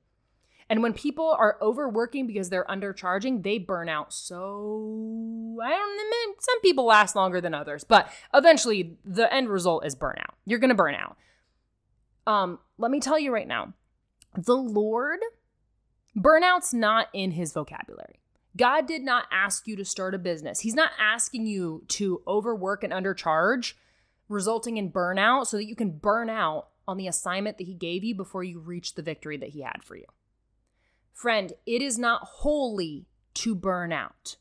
And 0.69 0.83
when 0.83 0.93
people 0.95 1.31
are 1.39 1.59
overworking 1.61 2.27
because 2.27 2.49
they're 2.49 2.65
undercharging, 2.65 3.43
they 3.43 3.59
burn 3.59 3.89
out. 3.89 4.13
So 4.13 5.59
I 5.63 5.71
don't 5.71 5.97
know, 5.97 6.35
some 6.39 6.61
people 6.61 6.85
last 6.85 7.17
longer 7.17 7.41
than 7.41 7.55
others, 7.55 7.85
but 7.85 8.11
eventually 8.33 8.97
the 9.05 9.33
end 9.33 9.49
result 9.49 9.85
is 9.85 9.95
burnout. 9.95 10.35
You're 10.47 10.59
gonna 10.59 10.75
burn 10.75 10.95
out. 10.95 11.17
Um, 12.27 12.59
let 12.79 12.91
me 12.91 13.01
tell 13.01 13.19
you 13.19 13.33
right 13.33 13.49
now, 13.49 13.75
the 14.37 14.57
Lord 14.57 15.21
Burnout's 16.17 16.75
not 16.75 17.09
in 17.15 17.33
his 17.33 17.53
vocabulary. 17.53 18.21
God 18.57 18.87
did 18.87 19.03
not 19.03 19.25
ask 19.31 19.67
you 19.67 19.77
to 19.77 19.85
start 19.85 20.15
a 20.15 20.19
business. 20.19 20.61
He's 20.61 20.75
not 20.75 20.91
asking 20.99 21.47
you 21.47 21.85
to 21.89 22.21
overwork 22.27 22.85
and 22.85 22.93
undercharge, 22.93 23.75
resulting 24.29 24.77
in 24.77 24.93
burnout 24.93 25.47
so 25.47 25.57
that 25.57 25.67
you 25.67 25.75
can 25.75 25.93
burn 25.93 26.29
out 26.29 26.69
on 26.87 26.99
the 26.99 27.09
assignment 27.09 27.57
that 27.59 27.67
he 27.67 27.75
gave 27.75 28.05
you 28.05 28.15
before 28.15 28.45
you 28.45 28.61
reach 28.61 28.95
the 28.95 29.03
victory 29.03 29.39
that 29.39 29.51
he 29.51 29.63
had 29.63 29.83
for 29.83 29.97
you. 29.97 30.05
Friend, 31.15 31.53
it 31.65 31.81
is 31.81 31.99
not 31.99 32.23
holy 32.25 33.07
to 33.35 33.55
burn 33.55 33.93
out. 33.93 34.37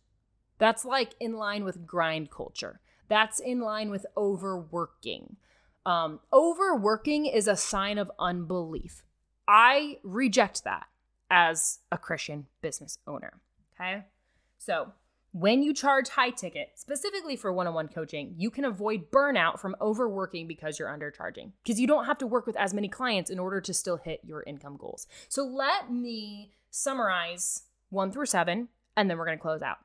That's 0.57 0.83
like 0.83 1.15
in 1.19 1.33
line 1.33 1.63
with 1.63 1.85
grind 1.85 2.31
culture. 2.31 2.81
That's 3.07 3.39
in 3.39 3.61
line 3.61 3.89
with 3.89 4.05
overworking. 4.17 5.37
Um, 5.85 6.19
overworking 6.31 7.25
is 7.25 7.47
a 7.47 7.55
sign 7.55 7.97
of 7.97 8.11
unbelief. 8.19 9.03
I 9.47 9.97
reject 10.03 10.63
that 10.63 10.87
as 11.29 11.79
a 11.91 11.97
Christian 11.97 12.47
business 12.61 12.99
owner. 13.07 13.39
Okay. 13.73 14.03
So, 14.59 14.93
when 15.33 15.63
you 15.63 15.73
charge 15.73 16.09
high 16.09 16.29
ticket, 16.29 16.71
specifically 16.75 17.37
for 17.37 17.53
one 17.53 17.65
on 17.65 17.73
one 17.73 17.87
coaching, 17.87 18.35
you 18.37 18.51
can 18.51 18.65
avoid 18.65 19.09
burnout 19.11 19.59
from 19.59 19.77
overworking 19.79 20.45
because 20.45 20.77
you're 20.77 20.89
undercharging, 20.89 21.51
because 21.63 21.79
you 21.79 21.87
don't 21.87 22.05
have 22.05 22.17
to 22.17 22.27
work 22.27 22.45
with 22.45 22.57
as 22.57 22.73
many 22.73 22.89
clients 22.89 23.29
in 23.29 23.39
order 23.39 23.61
to 23.61 23.73
still 23.73 23.95
hit 23.95 24.19
your 24.23 24.43
income 24.43 24.75
goals. 24.77 25.07
So, 25.29 25.43
let 25.43 25.91
me 25.91 26.51
summarize 26.69 27.63
one 27.89 28.11
through 28.11 28.27
seven, 28.27 28.67
and 28.95 29.09
then 29.09 29.17
we're 29.17 29.25
going 29.25 29.37
to 29.37 29.41
close 29.41 29.61
out. 29.61 29.79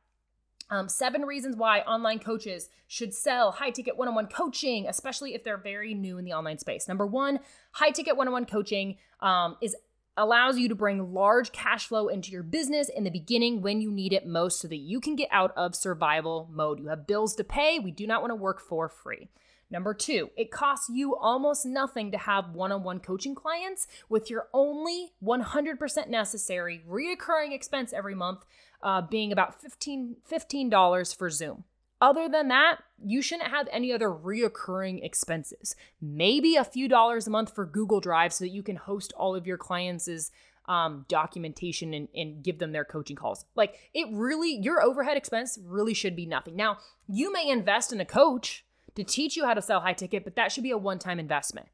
Um, 0.68 0.88
seven 0.88 1.22
reasons 1.22 1.56
why 1.56 1.80
online 1.80 2.18
coaches 2.18 2.68
should 2.88 3.14
sell 3.14 3.52
high 3.52 3.70
ticket 3.70 3.96
one 3.96 4.08
on 4.08 4.14
one 4.14 4.26
coaching, 4.26 4.86
especially 4.88 5.34
if 5.34 5.44
they're 5.44 5.56
very 5.56 5.94
new 5.94 6.18
in 6.18 6.24
the 6.24 6.32
online 6.32 6.58
space. 6.58 6.88
Number 6.88 7.06
one, 7.06 7.40
high 7.72 7.90
ticket 7.90 8.16
one 8.16 8.26
on 8.26 8.32
one 8.32 8.46
coaching 8.46 8.96
um, 9.20 9.56
is 9.60 9.76
allows 10.16 10.58
you 10.58 10.68
to 10.68 10.74
bring 10.74 11.12
large 11.12 11.52
cash 11.52 11.86
flow 11.86 12.08
into 12.08 12.30
your 12.30 12.42
business 12.42 12.88
in 12.88 13.04
the 13.04 13.10
beginning 13.10 13.60
when 13.60 13.80
you 13.80 13.92
need 13.92 14.12
it 14.12 14.26
most 14.26 14.60
so 14.60 14.68
that 14.68 14.76
you 14.76 15.00
can 15.00 15.14
get 15.14 15.28
out 15.30 15.52
of 15.56 15.74
survival 15.74 16.48
mode. 16.50 16.80
You 16.80 16.88
have 16.88 17.06
bills 17.06 17.34
to 17.36 17.44
pay. 17.44 17.78
We 17.78 17.90
do 17.90 18.06
not 18.06 18.22
want 18.22 18.30
to 18.30 18.36
work 18.36 18.60
for 18.60 18.88
free. 18.88 19.28
Number 19.68 19.94
two, 19.94 20.30
it 20.36 20.52
costs 20.52 20.88
you 20.88 21.16
almost 21.16 21.66
nothing 21.66 22.12
to 22.12 22.18
have 22.18 22.50
one 22.50 22.70
on 22.70 22.84
one 22.84 23.00
coaching 23.00 23.34
clients 23.34 23.88
with 24.08 24.30
your 24.30 24.46
only 24.54 25.12
100% 25.22 26.08
necessary 26.08 26.84
reoccurring 26.88 27.52
expense 27.52 27.92
every 27.92 28.14
month 28.14 28.44
uh, 28.82 29.02
being 29.02 29.32
about 29.32 29.62
$15, 29.62 30.16
$15 30.30 31.16
for 31.16 31.30
Zoom. 31.30 31.64
Other 32.00 32.28
than 32.28 32.48
that, 32.48 32.78
you 33.02 33.22
shouldn't 33.22 33.50
have 33.50 33.68
any 33.72 33.92
other 33.92 34.10
reoccurring 34.10 35.02
expenses. 35.02 35.74
Maybe 36.00 36.56
a 36.56 36.64
few 36.64 36.88
dollars 36.88 37.26
a 37.26 37.30
month 37.30 37.54
for 37.54 37.64
Google 37.64 38.00
Drive 38.00 38.34
so 38.34 38.44
that 38.44 38.50
you 38.50 38.62
can 38.62 38.76
host 38.76 39.14
all 39.16 39.34
of 39.34 39.46
your 39.46 39.56
clients' 39.56 40.30
um, 40.68 41.06
documentation 41.08 41.94
and, 41.94 42.08
and 42.14 42.42
give 42.42 42.58
them 42.58 42.72
their 42.72 42.84
coaching 42.84 43.16
calls. 43.16 43.46
Like 43.54 43.90
it 43.94 44.08
really, 44.12 44.58
your 44.60 44.82
overhead 44.82 45.16
expense 45.16 45.58
really 45.64 45.94
should 45.94 46.16
be 46.16 46.26
nothing. 46.26 46.54
Now, 46.54 46.78
you 47.08 47.32
may 47.32 47.48
invest 47.48 47.92
in 47.92 48.00
a 48.00 48.04
coach 48.04 48.64
to 48.94 49.04
teach 49.04 49.36
you 49.36 49.46
how 49.46 49.54
to 49.54 49.62
sell 49.62 49.80
high 49.80 49.92
ticket, 49.92 50.24
but 50.24 50.36
that 50.36 50.52
should 50.52 50.64
be 50.64 50.70
a 50.72 50.78
one 50.78 50.98
time 50.98 51.18
investment. 51.18 51.68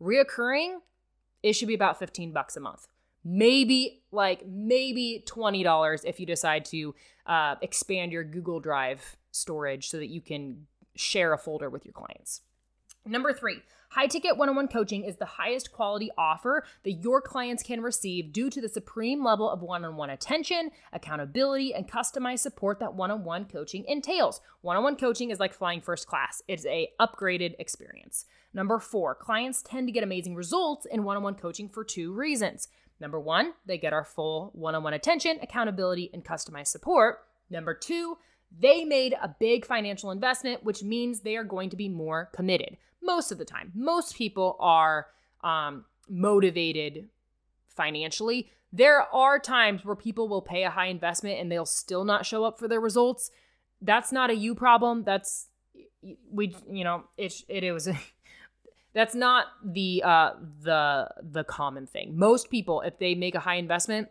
Reoccurring, 0.00 0.78
it 1.42 1.52
should 1.54 1.68
be 1.68 1.74
about 1.74 1.98
15 1.98 2.32
bucks 2.32 2.56
a 2.56 2.60
month. 2.60 2.86
Maybe 3.28 4.04
like 4.12 4.46
maybe 4.46 5.24
$20 5.26 6.04
if 6.04 6.20
you 6.20 6.26
decide 6.26 6.64
to 6.66 6.94
uh, 7.26 7.56
expand 7.60 8.12
your 8.12 8.22
Google 8.22 8.60
Drive 8.60 9.16
storage 9.32 9.88
so 9.88 9.96
that 9.96 10.06
you 10.06 10.20
can 10.20 10.66
share 10.94 11.32
a 11.32 11.38
folder 11.38 11.68
with 11.68 11.84
your 11.84 11.92
clients. 11.92 12.42
Number 13.04 13.32
three, 13.32 13.62
high 13.90 14.06
ticket 14.06 14.36
one 14.36 14.48
on 14.48 14.54
one 14.54 14.68
coaching 14.68 15.04
is 15.04 15.16
the 15.16 15.24
highest 15.24 15.72
quality 15.72 16.10
offer 16.16 16.64
that 16.84 16.92
your 16.92 17.20
clients 17.20 17.62
can 17.62 17.80
receive 17.80 18.32
due 18.32 18.48
to 18.50 18.60
the 18.60 18.68
supreme 18.68 19.24
level 19.24 19.48
of 19.48 19.62
one 19.62 19.84
on 19.84 19.96
one 19.96 20.10
attention, 20.10 20.70
accountability, 20.92 21.74
and 21.74 21.88
customized 21.88 22.40
support 22.40 22.80
that 22.80 22.94
one 22.94 23.10
on 23.10 23.24
one 23.24 23.44
coaching 23.44 23.84
entails. 23.86 24.40
One 24.60 24.76
on 24.76 24.82
one 24.82 24.96
coaching 24.96 25.30
is 25.30 25.38
like 25.38 25.54
flying 25.54 25.80
first 25.80 26.06
class, 26.06 26.42
it's 26.48 26.66
a 26.66 26.90
upgraded 27.00 27.54
experience. 27.58 28.24
Number 28.52 28.78
four, 28.78 29.14
clients 29.14 29.62
tend 29.62 29.86
to 29.86 29.92
get 29.92 30.02
amazing 30.02 30.34
results 30.34 30.86
in 30.86 31.04
one 31.04 31.16
on 31.16 31.22
one 31.22 31.34
coaching 31.34 31.68
for 31.68 31.84
two 31.84 32.12
reasons. 32.12 32.68
Number 33.00 33.20
one, 33.20 33.52
they 33.66 33.78
get 33.78 33.92
our 33.92 34.04
full 34.04 34.50
one 34.54 34.74
on 34.74 34.82
one 34.82 34.94
attention, 34.94 35.38
accountability, 35.42 36.10
and 36.12 36.24
customized 36.24 36.68
support. 36.68 37.18
Number 37.50 37.74
two, 37.74 38.18
they 38.58 38.84
made 38.84 39.14
a 39.20 39.34
big 39.38 39.66
financial 39.66 40.10
investment, 40.10 40.64
which 40.64 40.82
means 40.82 41.20
they 41.20 41.36
are 41.36 41.44
going 41.44 41.70
to 41.70 41.76
be 41.76 41.88
more 41.88 42.30
committed 42.32 42.76
most 43.02 43.30
of 43.30 43.38
the 43.38 43.44
time. 43.44 43.72
Most 43.74 44.16
people 44.16 44.56
are 44.60 45.06
um, 45.44 45.84
motivated 46.08 47.08
financially. 47.68 48.50
There 48.72 49.02
are 49.02 49.38
times 49.38 49.84
where 49.84 49.96
people 49.96 50.28
will 50.28 50.42
pay 50.42 50.64
a 50.64 50.70
high 50.70 50.86
investment 50.86 51.38
and 51.38 51.50
they'll 51.50 51.66
still 51.66 52.04
not 52.04 52.26
show 52.26 52.44
up 52.44 52.58
for 52.58 52.68
their 52.68 52.80
results. 52.80 53.30
That's 53.80 54.10
not 54.12 54.30
a 54.30 54.34
you 54.34 54.54
problem. 54.54 55.02
That's 55.04 55.48
we 56.30 56.54
you 56.70 56.84
know 56.84 57.04
it 57.16 57.34
it, 57.48 57.64
it 57.64 57.72
was 57.72 57.88
that's 58.96 59.14
not 59.14 59.48
the 59.62 60.02
uh 60.04 60.30
the 60.62 61.08
the 61.22 61.44
common 61.44 61.86
thing. 61.86 62.18
Most 62.18 62.50
people 62.50 62.80
if 62.80 62.98
they 62.98 63.14
make 63.14 63.34
a 63.34 63.40
high 63.40 63.56
investment, 63.56 64.08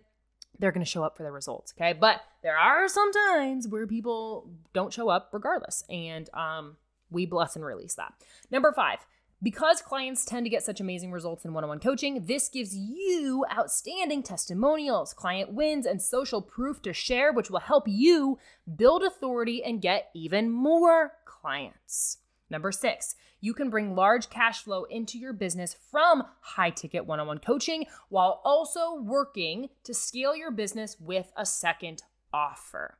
they're 0.59 0.71
going 0.71 0.85
to 0.85 0.89
show 0.89 1.03
up 1.03 1.17
for 1.17 1.23
their 1.23 1.31
results, 1.31 1.73
okay? 1.75 1.91
But 1.91 2.21
there 2.43 2.55
are 2.55 2.87
some 2.87 3.11
times 3.11 3.67
where 3.67 3.87
people 3.87 4.47
don't 4.73 4.93
show 4.93 5.09
up 5.09 5.29
regardless 5.33 5.83
and 5.89 6.29
um 6.35 6.77
we 7.09 7.25
bless 7.25 7.55
and 7.55 7.65
release 7.65 7.95
that. 7.95 8.13
Number 8.51 8.71
five, 8.71 8.99
because 9.41 9.81
clients 9.81 10.23
tend 10.23 10.45
to 10.45 10.49
get 10.49 10.63
such 10.63 10.79
amazing 10.79 11.11
results 11.11 11.45
in 11.45 11.53
one 11.53 11.63
on 11.63 11.69
one 11.69 11.79
coaching, 11.79 12.25
this 12.25 12.47
gives 12.47 12.75
you 12.75 13.43
outstanding 13.51 14.21
testimonials, 14.21 15.13
client 15.13 15.51
wins, 15.51 15.85
and 15.87 16.01
social 16.01 16.41
proof 16.41 16.81
to 16.83 16.93
share, 16.93 17.33
which 17.33 17.49
will 17.49 17.59
help 17.59 17.85
you 17.87 18.37
build 18.75 19.03
authority 19.03 19.63
and 19.63 19.81
get 19.81 20.09
even 20.13 20.51
more 20.51 21.13
clients. 21.25 22.17
Number 22.49 22.71
six, 22.71 23.15
you 23.45 23.53
can 23.53 23.69
bring 23.69 23.95
large 23.95 24.29
cash 24.29 24.63
flow 24.63 24.83
into 24.85 25.17
your 25.17 25.33
business 25.33 25.75
from 25.91 26.23
high 26.41 26.71
ticket 26.71 27.05
one 27.05 27.19
on 27.19 27.27
one 27.27 27.37
coaching 27.37 27.85
while 28.09 28.41
also 28.43 28.95
working 28.95 29.69
to 29.83 29.93
scale 29.93 30.35
your 30.35 30.51
business 30.51 30.97
with 30.99 31.31
a 31.37 31.45
second 31.45 32.03
offer. 32.33 32.97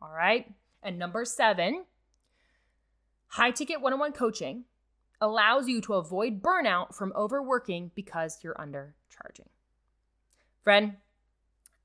All 0.00 0.12
right. 0.12 0.52
And 0.82 0.98
number 0.98 1.24
seven, 1.24 1.84
High 3.32 3.50
ticket 3.50 3.80
one 3.80 3.94
on 3.94 3.98
one 3.98 4.12
coaching 4.12 4.64
allows 5.18 5.66
you 5.66 5.80
to 5.80 5.94
avoid 5.94 6.42
burnout 6.42 6.94
from 6.94 7.14
overworking 7.16 7.90
because 7.94 8.40
you're 8.42 8.54
undercharging. 8.56 9.48
Friend, 10.62 10.96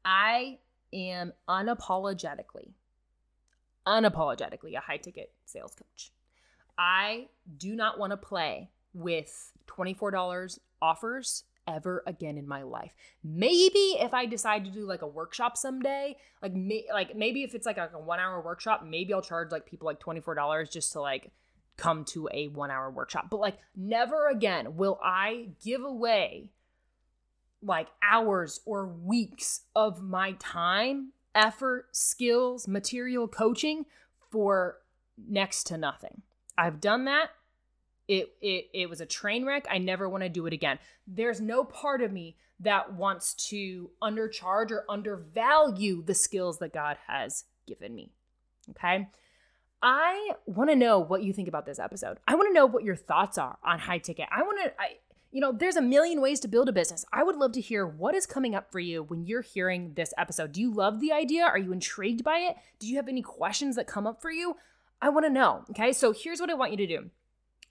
I 0.03 0.57
am 0.91 1.31
unapologetically, 1.47 2.73
unapologetically 3.87 4.75
a 4.75 4.81
high 4.81 4.97
ticket 4.97 5.31
sales 5.45 5.73
coach. 5.73 6.11
I 6.77 7.27
do 7.57 7.75
not 7.75 7.99
want 7.99 8.11
to 8.11 8.17
play 8.17 8.69
with 8.93 9.51
$24 9.67 10.59
offers 10.81 11.43
ever 11.67 12.03
again 12.07 12.37
in 12.37 12.47
my 12.47 12.63
life. 12.63 12.91
Maybe 13.23 13.97
if 13.99 14.13
I 14.13 14.25
decide 14.25 14.65
to 14.65 14.71
do 14.71 14.85
like 14.85 15.01
a 15.01 15.07
workshop 15.07 15.57
someday, 15.57 16.15
like 16.41 16.53
may, 16.53 16.85
like 16.91 17.15
maybe 17.15 17.43
if 17.43 17.53
it's 17.53 17.65
like 17.65 17.77
a, 17.77 17.89
a 17.93 17.99
1 17.99 18.19
hour 18.19 18.41
workshop, 18.41 18.85
maybe 18.85 19.13
I'll 19.13 19.21
charge 19.21 19.51
like 19.51 19.65
people 19.65 19.85
like 19.85 19.99
$24 19.99 20.71
just 20.71 20.93
to 20.93 21.01
like 21.01 21.31
come 21.75 22.05
to 22.05 22.29
a 22.33 22.47
1 22.47 22.71
hour 22.71 22.89
workshop. 22.89 23.27
But 23.29 23.39
like 23.39 23.57
never 23.75 24.29
again 24.29 24.77
will 24.77 24.99
I 25.03 25.49
give 25.63 25.83
away 25.83 26.51
like 27.61 27.87
hours 28.01 28.61
or 28.65 28.87
weeks 28.87 29.61
of 29.75 30.01
my 30.01 30.33
time, 30.39 31.11
effort, 31.35 31.87
skills, 31.91 32.67
material 32.67 33.27
coaching 33.27 33.85
for 34.31 34.77
next 35.17 35.65
to 35.65 35.77
nothing. 35.77 36.21
I've 36.57 36.81
done 36.81 37.05
that 37.05 37.29
it 38.07 38.33
it 38.41 38.69
it 38.73 38.89
was 38.89 39.01
a 39.01 39.05
train 39.05 39.45
wreck. 39.45 39.65
I 39.69 39.77
never 39.77 40.07
want 40.09 40.23
to 40.23 40.29
do 40.29 40.45
it 40.45 40.53
again. 40.53 40.79
There's 41.05 41.41
no 41.41 41.63
part 41.63 42.01
of 42.01 42.11
me 42.11 42.37
that 42.59 42.93
wants 42.93 43.33
to 43.49 43.91
undercharge 44.01 44.71
or 44.71 44.85
undervalue 44.89 46.03
the 46.03 46.15
skills 46.15 46.57
that 46.59 46.73
God 46.73 46.97
has 47.07 47.43
given 47.67 47.93
me. 47.93 48.11
Okay? 48.71 49.07
I 49.81 50.31
want 50.47 50.71
to 50.71 50.75
know 50.75 50.97
what 50.99 51.21
you 51.21 51.33
think 51.33 51.47
about 51.47 51.67
this 51.67 51.77
episode. 51.77 52.17
I 52.27 52.33
want 52.33 52.49
to 52.49 52.53
know 52.53 52.65
what 52.65 52.83
your 52.83 52.95
thoughts 52.95 53.37
are 53.37 53.57
on 53.63 53.77
high 53.77 53.99
ticket. 53.99 54.27
I 54.31 54.41
want 54.41 54.59
to 54.63 54.81
I 54.81 54.97
you 55.29 55.41
know, 55.41 55.51
there's 55.51 55.75
a 55.75 55.81
million 55.81 56.21
ways 56.21 56.39
to 56.39 56.47
build 56.47 56.69
a 56.69 56.71
business. 56.71 57.03
I 57.11 57.21
would 57.21 57.35
love 57.35 57.51
to 57.51 57.61
hear 57.61 57.85
what 57.85 58.15
is 58.15 58.25
coming 58.25 58.55
up 58.55 58.71
for 58.71 58.79
you 58.79 59.03
when 59.03 59.25
you're 59.25 59.41
hearing 59.41 59.93
this 59.93 60.13
episode. 60.17 60.53
Do 60.53 60.61
you 60.61 60.73
love 60.73 61.01
the 61.01 61.11
idea? 61.11 61.43
Are 61.43 61.57
you 61.57 61.73
intrigued 61.73 62.23
by 62.23 62.37
it? 62.37 62.55
Do 62.79 62.87
you 62.87 62.95
have 62.95 63.09
any 63.09 63.21
questions 63.21 63.75
that 63.75 63.87
come 63.87 64.07
up 64.07 64.21
for 64.21 64.31
you? 64.31 64.55
I 65.01 65.09
want 65.09 65.25
to 65.25 65.31
know. 65.31 65.63
Okay? 65.71 65.93
So 65.93 66.13
here's 66.13 66.39
what 66.39 66.49
I 66.49 66.55
want 66.55 66.71
you 66.71 66.77
to 66.77 66.87
do. 66.87 67.09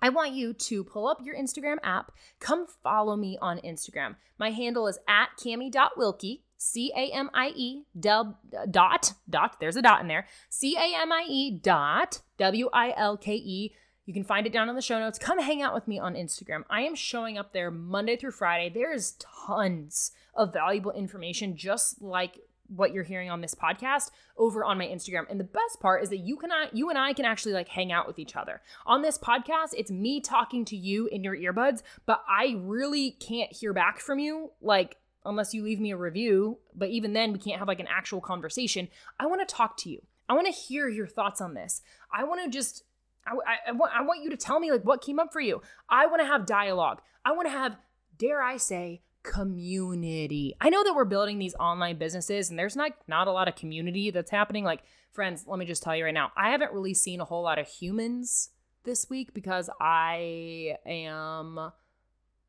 I 0.01 0.11
want 0.11 0.33
you 0.33 0.53
to 0.53 0.85
pull 0.85 1.09
up 1.09 1.25
your 1.25 1.35
Instagram 1.35 1.77
app. 1.83 2.13
Come 2.39 2.67
follow 2.83 3.17
me 3.17 3.39
on 3.41 3.59
Instagram. 3.59 4.17
My 4.39 4.51
handle 4.51 4.87
is 4.89 4.99
at 5.09 5.31
camie.wilke, 5.39 6.41
C 6.59 6.93
A 6.95 7.11
M 7.11 7.31
I 7.33 7.49
E 7.57 7.85
dot, 7.99 9.15
dot, 9.29 9.57
there's 9.59 9.77
a 9.77 9.83
dot 9.83 10.03
in 10.03 10.09
there, 10.09 10.27
C 10.51 10.77
A 10.77 11.01
M 11.01 11.13
I 11.13 11.25
E 11.29 11.51
dot 11.51 12.21
W 12.39 12.69
I 12.73 12.93
L 12.97 13.17
K 13.17 13.35
E. 13.35 13.75
You 14.05 14.15
can 14.15 14.25
find 14.25 14.47
it 14.47 14.53
down 14.53 14.69
in 14.69 14.77
the 14.77 14.83
show 14.83 15.01
notes. 15.01 15.19
Come 15.19 15.41
hang 15.41 15.63
out 15.63 15.75
with 15.75 15.89
me 15.89 15.99
on 15.99 16.15
Instagram. 16.15 16.63
I 16.71 16.83
am 16.83 16.95
showing 16.95 17.39
up 17.39 17.53
there 17.53 17.71
Monday 17.73 18.17
through 18.17 18.33
Friday. 18.33 18.73
There 18.73 18.93
is 18.93 19.17
tons 19.47 20.13
of 20.35 20.53
valuable 20.53 20.93
information, 20.93 21.57
just 21.57 22.01
like 22.01 22.39
what 22.69 22.93
you're 22.93 23.05
hearing 23.05 23.31
on 23.31 23.41
this 23.41 23.55
podcast 23.55 24.11
over 24.37 24.65
on 24.65 24.79
my 24.79 24.87
Instagram. 24.87 25.31
And 25.31 25.39
the 25.39 25.45
best 25.45 25.81
part 25.81 26.03
is 26.03 26.11
that 26.11 26.19
you 26.19 26.37
can 26.37 26.51
you 26.73 26.91
and 26.91 26.99
I 26.99 27.13
can 27.13 27.25
actually 27.25 27.53
like 27.53 27.69
hang 27.69 27.93
out 27.93 28.07
with 28.07 28.19
each 28.19 28.37
other. 28.37 28.63
On 28.87 29.03
this 29.03 29.19
podcast, 29.19 29.75
it's 29.77 29.91
me 29.91 30.21
talking 30.21 30.65
to 30.67 30.77
you 30.77 31.07
in 31.09 31.25
your 31.25 31.37
earbuds, 31.37 31.83
but 32.07 32.23
I 32.29 32.57
really 32.61 33.13
can't 33.13 33.53
hear 33.53 33.73
back 33.73 34.01
from 34.01 34.19
you 34.19 34.53
like 34.61 34.97
unless 35.25 35.53
you 35.53 35.63
leave 35.63 35.81
me 35.81 35.91
a 35.91 35.97
review, 35.97 36.59
but 36.75 36.89
even 36.89 37.13
then 37.13 37.33
we 37.33 37.39
can't 37.39 37.59
have 37.59 37.69
like 37.69 37.81
an 37.81 37.89
actual 37.89 38.21
conversation. 38.21 38.89
I 39.19 39.27
want 39.27 39.47
to 39.47 39.55
talk 39.55 39.77
to 39.79 39.91
you. 39.91 40.03
I 40.29 40.35
want 40.35 40.47
to 40.47 40.53
hear 40.53 40.89
your 40.89 41.07
thoughts 41.07 41.41
on 41.41 41.55
this. 41.55 41.83
I 42.13 42.25
want 42.25 42.43
to 42.45 42.51
just 42.51 42.85
I, 43.27 43.33
I, 43.33 43.69
I, 43.69 43.73
want, 43.73 43.93
I 43.95 44.03
want 44.03 44.23
you 44.23 44.31
to 44.31 44.37
tell 44.37 44.61
me 44.61 44.71
like 44.71 44.83
what 44.83 45.03
came 45.03 45.19
up 45.19 45.33
for 45.33 45.41
you. 45.41 45.61
I 45.89 46.07
want 46.07 46.21
to 46.21 46.27
have 46.27 46.47
dialogue. 46.47 47.01
I 47.25 47.33
want 47.33 47.47
to 47.47 47.53
have, 47.53 47.77
dare 48.19 48.41
I 48.41 48.57
say, 48.57 49.03
community. 49.27 50.55
I 50.61 50.71
know 50.71 50.85
that 50.85 50.95
we're 50.95 51.05
building 51.05 51.39
these 51.39 51.55
online 51.57 51.99
businesses 51.99 52.49
and 52.49 52.59
there's 52.59 52.77
not 52.77 52.93
not 53.09 53.27
a 53.27 53.33
lot 53.33 53.49
of 53.49 53.57
community 53.57 54.11
that's 54.11 54.31
happening. 54.31 54.65
Like 54.65 54.83
friends, 55.13 55.45
let 55.47 55.59
me 55.59 55.67
just 55.67 55.83
tell 55.83 55.97
you 55.97 56.05
right 56.05 56.15
now, 56.15 56.31
I 56.37 56.51
haven't 56.51 56.73
really 56.73 56.95
seen 56.95 57.21
a 57.21 57.25
whole 57.25 57.43
lot 57.43 57.59
of 57.59 57.67
humans 57.67 58.51
this 58.85 59.11
week 59.11 59.35
because 59.35 59.69
I 59.81 60.77
am 60.87 61.73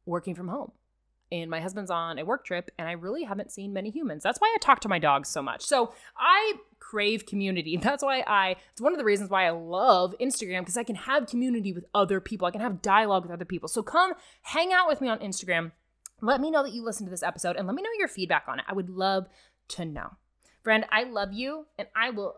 working 0.05 0.35
from 0.35 0.49
home. 0.49 0.71
And 1.29 1.51
my 1.51 1.59
husband's 1.59 1.91
on 1.91 2.19
a 2.19 2.23
work 2.23 2.45
trip, 2.45 2.71
and 2.77 2.87
I 2.87 2.93
really 2.93 3.23
haven't 3.23 3.51
seen 3.51 3.73
many 3.73 3.89
humans. 3.89 4.23
That's 4.23 4.39
why 4.39 4.47
I 4.47 4.57
talk 4.61 4.79
to 4.81 4.87
my 4.87 4.97
dogs 4.97 5.27
so 5.27 5.41
much. 5.41 5.61
So 5.61 5.93
I 6.17 6.53
crave 6.79 7.25
community. 7.25 7.75
That's 7.81 8.01
why 8.01 8.23
I, 8.25 8.55
it's 8.71 8.81
one 8.81 8.93
of 8.93 8.97
the 8.97 9.03
reasons 9.03 9.29
why 9.29 9.45
I 9.45 9.49
love 9.49 10.15
Instagram 10.21 10.59
because 10.59 10.77
I 10.77 10.83
can 10.83 10.95
have 10.95 11.27
community 11.27 11.73
with 11.73 11.83
other 11.93 12.21
people. 12.21 12.47
I 12.47 12.51
can 12.51 12.61
have 12.61 12.81
dialogue 12.81 13.23
with 13.23 13.31
other 13.33 13.43
people. 13.43 13.67
So 13.67 13.83
come 13.83 14.13
hang 14.43 14.71
out 14.71 14.87
with 14.87 15.01
me 15.01 15.09
on 15.09 15.19
Instagram 15.19 15.73
let 16.21 16.41
me 16.41 16.51
know 16.51 16.63
that 16.63 16.73
you 16.73 16.83
listened 16.83 17.07
to 17.07 17.11
this 17.11 17.23
episode 17.23 17.55
and 17.55 17.67
let 17.67 17.75
me 17.75 17.81
know 17.81 17.89
your 17.97 18.07
feedback 18.07 18.45
on 18.47 18.59
it. 18.59 18.65
I 18.67 18.73
would 18.73 18.89
love 18.89 19.27
to 19.69 19.85
know. 19.85 20.13
Friend, 20.63 20.85
I 20.91 21.03
love 21.03 21.33
you 21.33 21.65
and 21.77 21.87
I 21.95 22.09
will 22.09 22.35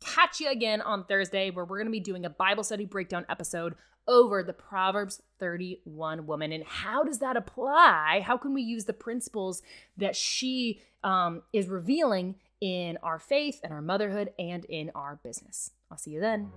catch 0.00 0.40
you 0.40 0.50
again 0.50 0.80
on 0.80 1.04
Thursday 1.04 1.50
where 1.50 1.64
we're 1.64 1.78
going 1.78 1.86
to 1.86 1.92
be 1.92 2.00
doing 2.00 2.24
a 2.24 2.30
Bible 2.30 2.64
study 2.64 2.84
breakdown 2.84 3.24
episode 3.28 3.74
over 4.08 4.42
the 4.42 4.52
Proverbs 4.52 5.22
31 5.38 6.26
woman. 6.26 6.52
And 6.52 6.64
how 6.64 7.04
does 7.04 7.18
that 7.20 7.36
apply? 7.36 8.22
How 8.24 8.36
can 8.36 8.52
we 8.52 8.62
use 8.62 8.84
the 8.84 8.92
principles 8.92 9.62
that 9.96 10.16
she 10.16 10.80
um, 11.04 11.42
is 11.52 11.68
revealing 11.68 12.36
in 12.60 12.98
our 13.02 13.18
faith 13.18 13.60
and 13.62 13.72
our 13.72 13.82
motherhood 13.82 14.32
and 14.38 14.64
in 14.66 14.90
our 14.94 15.20
business? 15.22 15.70
I'll 15.90 15.98
see 15.98 16.12
you 16.12 16.20
then. 16.20 16.50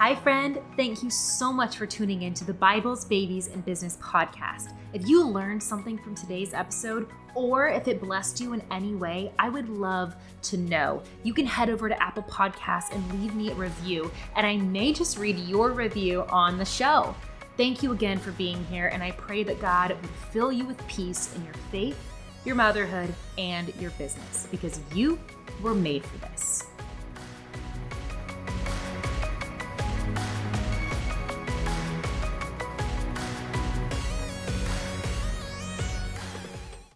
Hi, 0.00 0.14
friend. 0.14 0.58
Thank 0.78 1.02
you 1.02 1.10
so 1.10 1.52
much 1.52 1.76
for 1.76 1.84
tuning 1.84 2.22
in 2.22 2.32
to 2.32 2.44
the 2.46 2.54
Bibles, 2.54 3.04
Babies, 3.04 3.48
and 3.48 3.62
Business 3.62 3.98
podcast. 3.98 4.74
If 4.94 5.06
you 5.06 5.22
learned 5.22 5.62
something 5.62 5.98
from 5.98 6.14
today's 6.14 6.54
episode, 6.54 7.06
or 7.34 7.68
if 7.68 7.86
it 7.86 8.00
blessed 8.00 8.40
you 8.40 8.54
in 8.54 8.62
any 8.70 8.94
way, 8.94 9.30
I 9.38 9.50
would 9.50 9.68
love 9.68 10.16
to 10.44 10.56
know. 10.56 11.02
You 11.22 11.34
can 11.34 11.44
head 11.44 11.68
over 11.68 11.86
to 11.90 12.02
Apple 12.02 12.22
Podcasts 12.22 12.94
and 12.94 13.20
leave 13.20 13.34
me 13.34 13.50
a 13.50 13.54
review, 13.54 14.10
and 14.36 14.46
I 14.46 14.56
may 14.56 14.94
just 14.94 15.18
read 15.18 15.38
your 15.40 15.72
review 15.72 16.24
on 16.30 16.56
the 16.56 16.64
show. 16.64 17.14
Thank 17.58 17.82
you 17.82 17.92
again 17.92 18.18
for 18.18 18.32
being 18.32 18.64
here, 18.70 18.86
and 18.86 19.02
I 19.02 19.10
pray 19.10 19.42
that 19.42 19.60
God 19.60 19.90
would 19.90 20.10
fill 20.32 20.50
you 20.50 20.64
with 20.64 20.78
peace 20.88 21.36
in 21.36 21.44
your 21.44 21.52
faith, 21.70 21.98
your 22.46 22.54
motherhood, 22.54 23.12
and 23.36 23.70
your 23.76 23.90
business 23.90 24.48
because 24.50 24.80
you 24.94 25.20
were 25.60 25.74
made 25.74 26.06
for 26.06 26.16
this. 26.28 26.69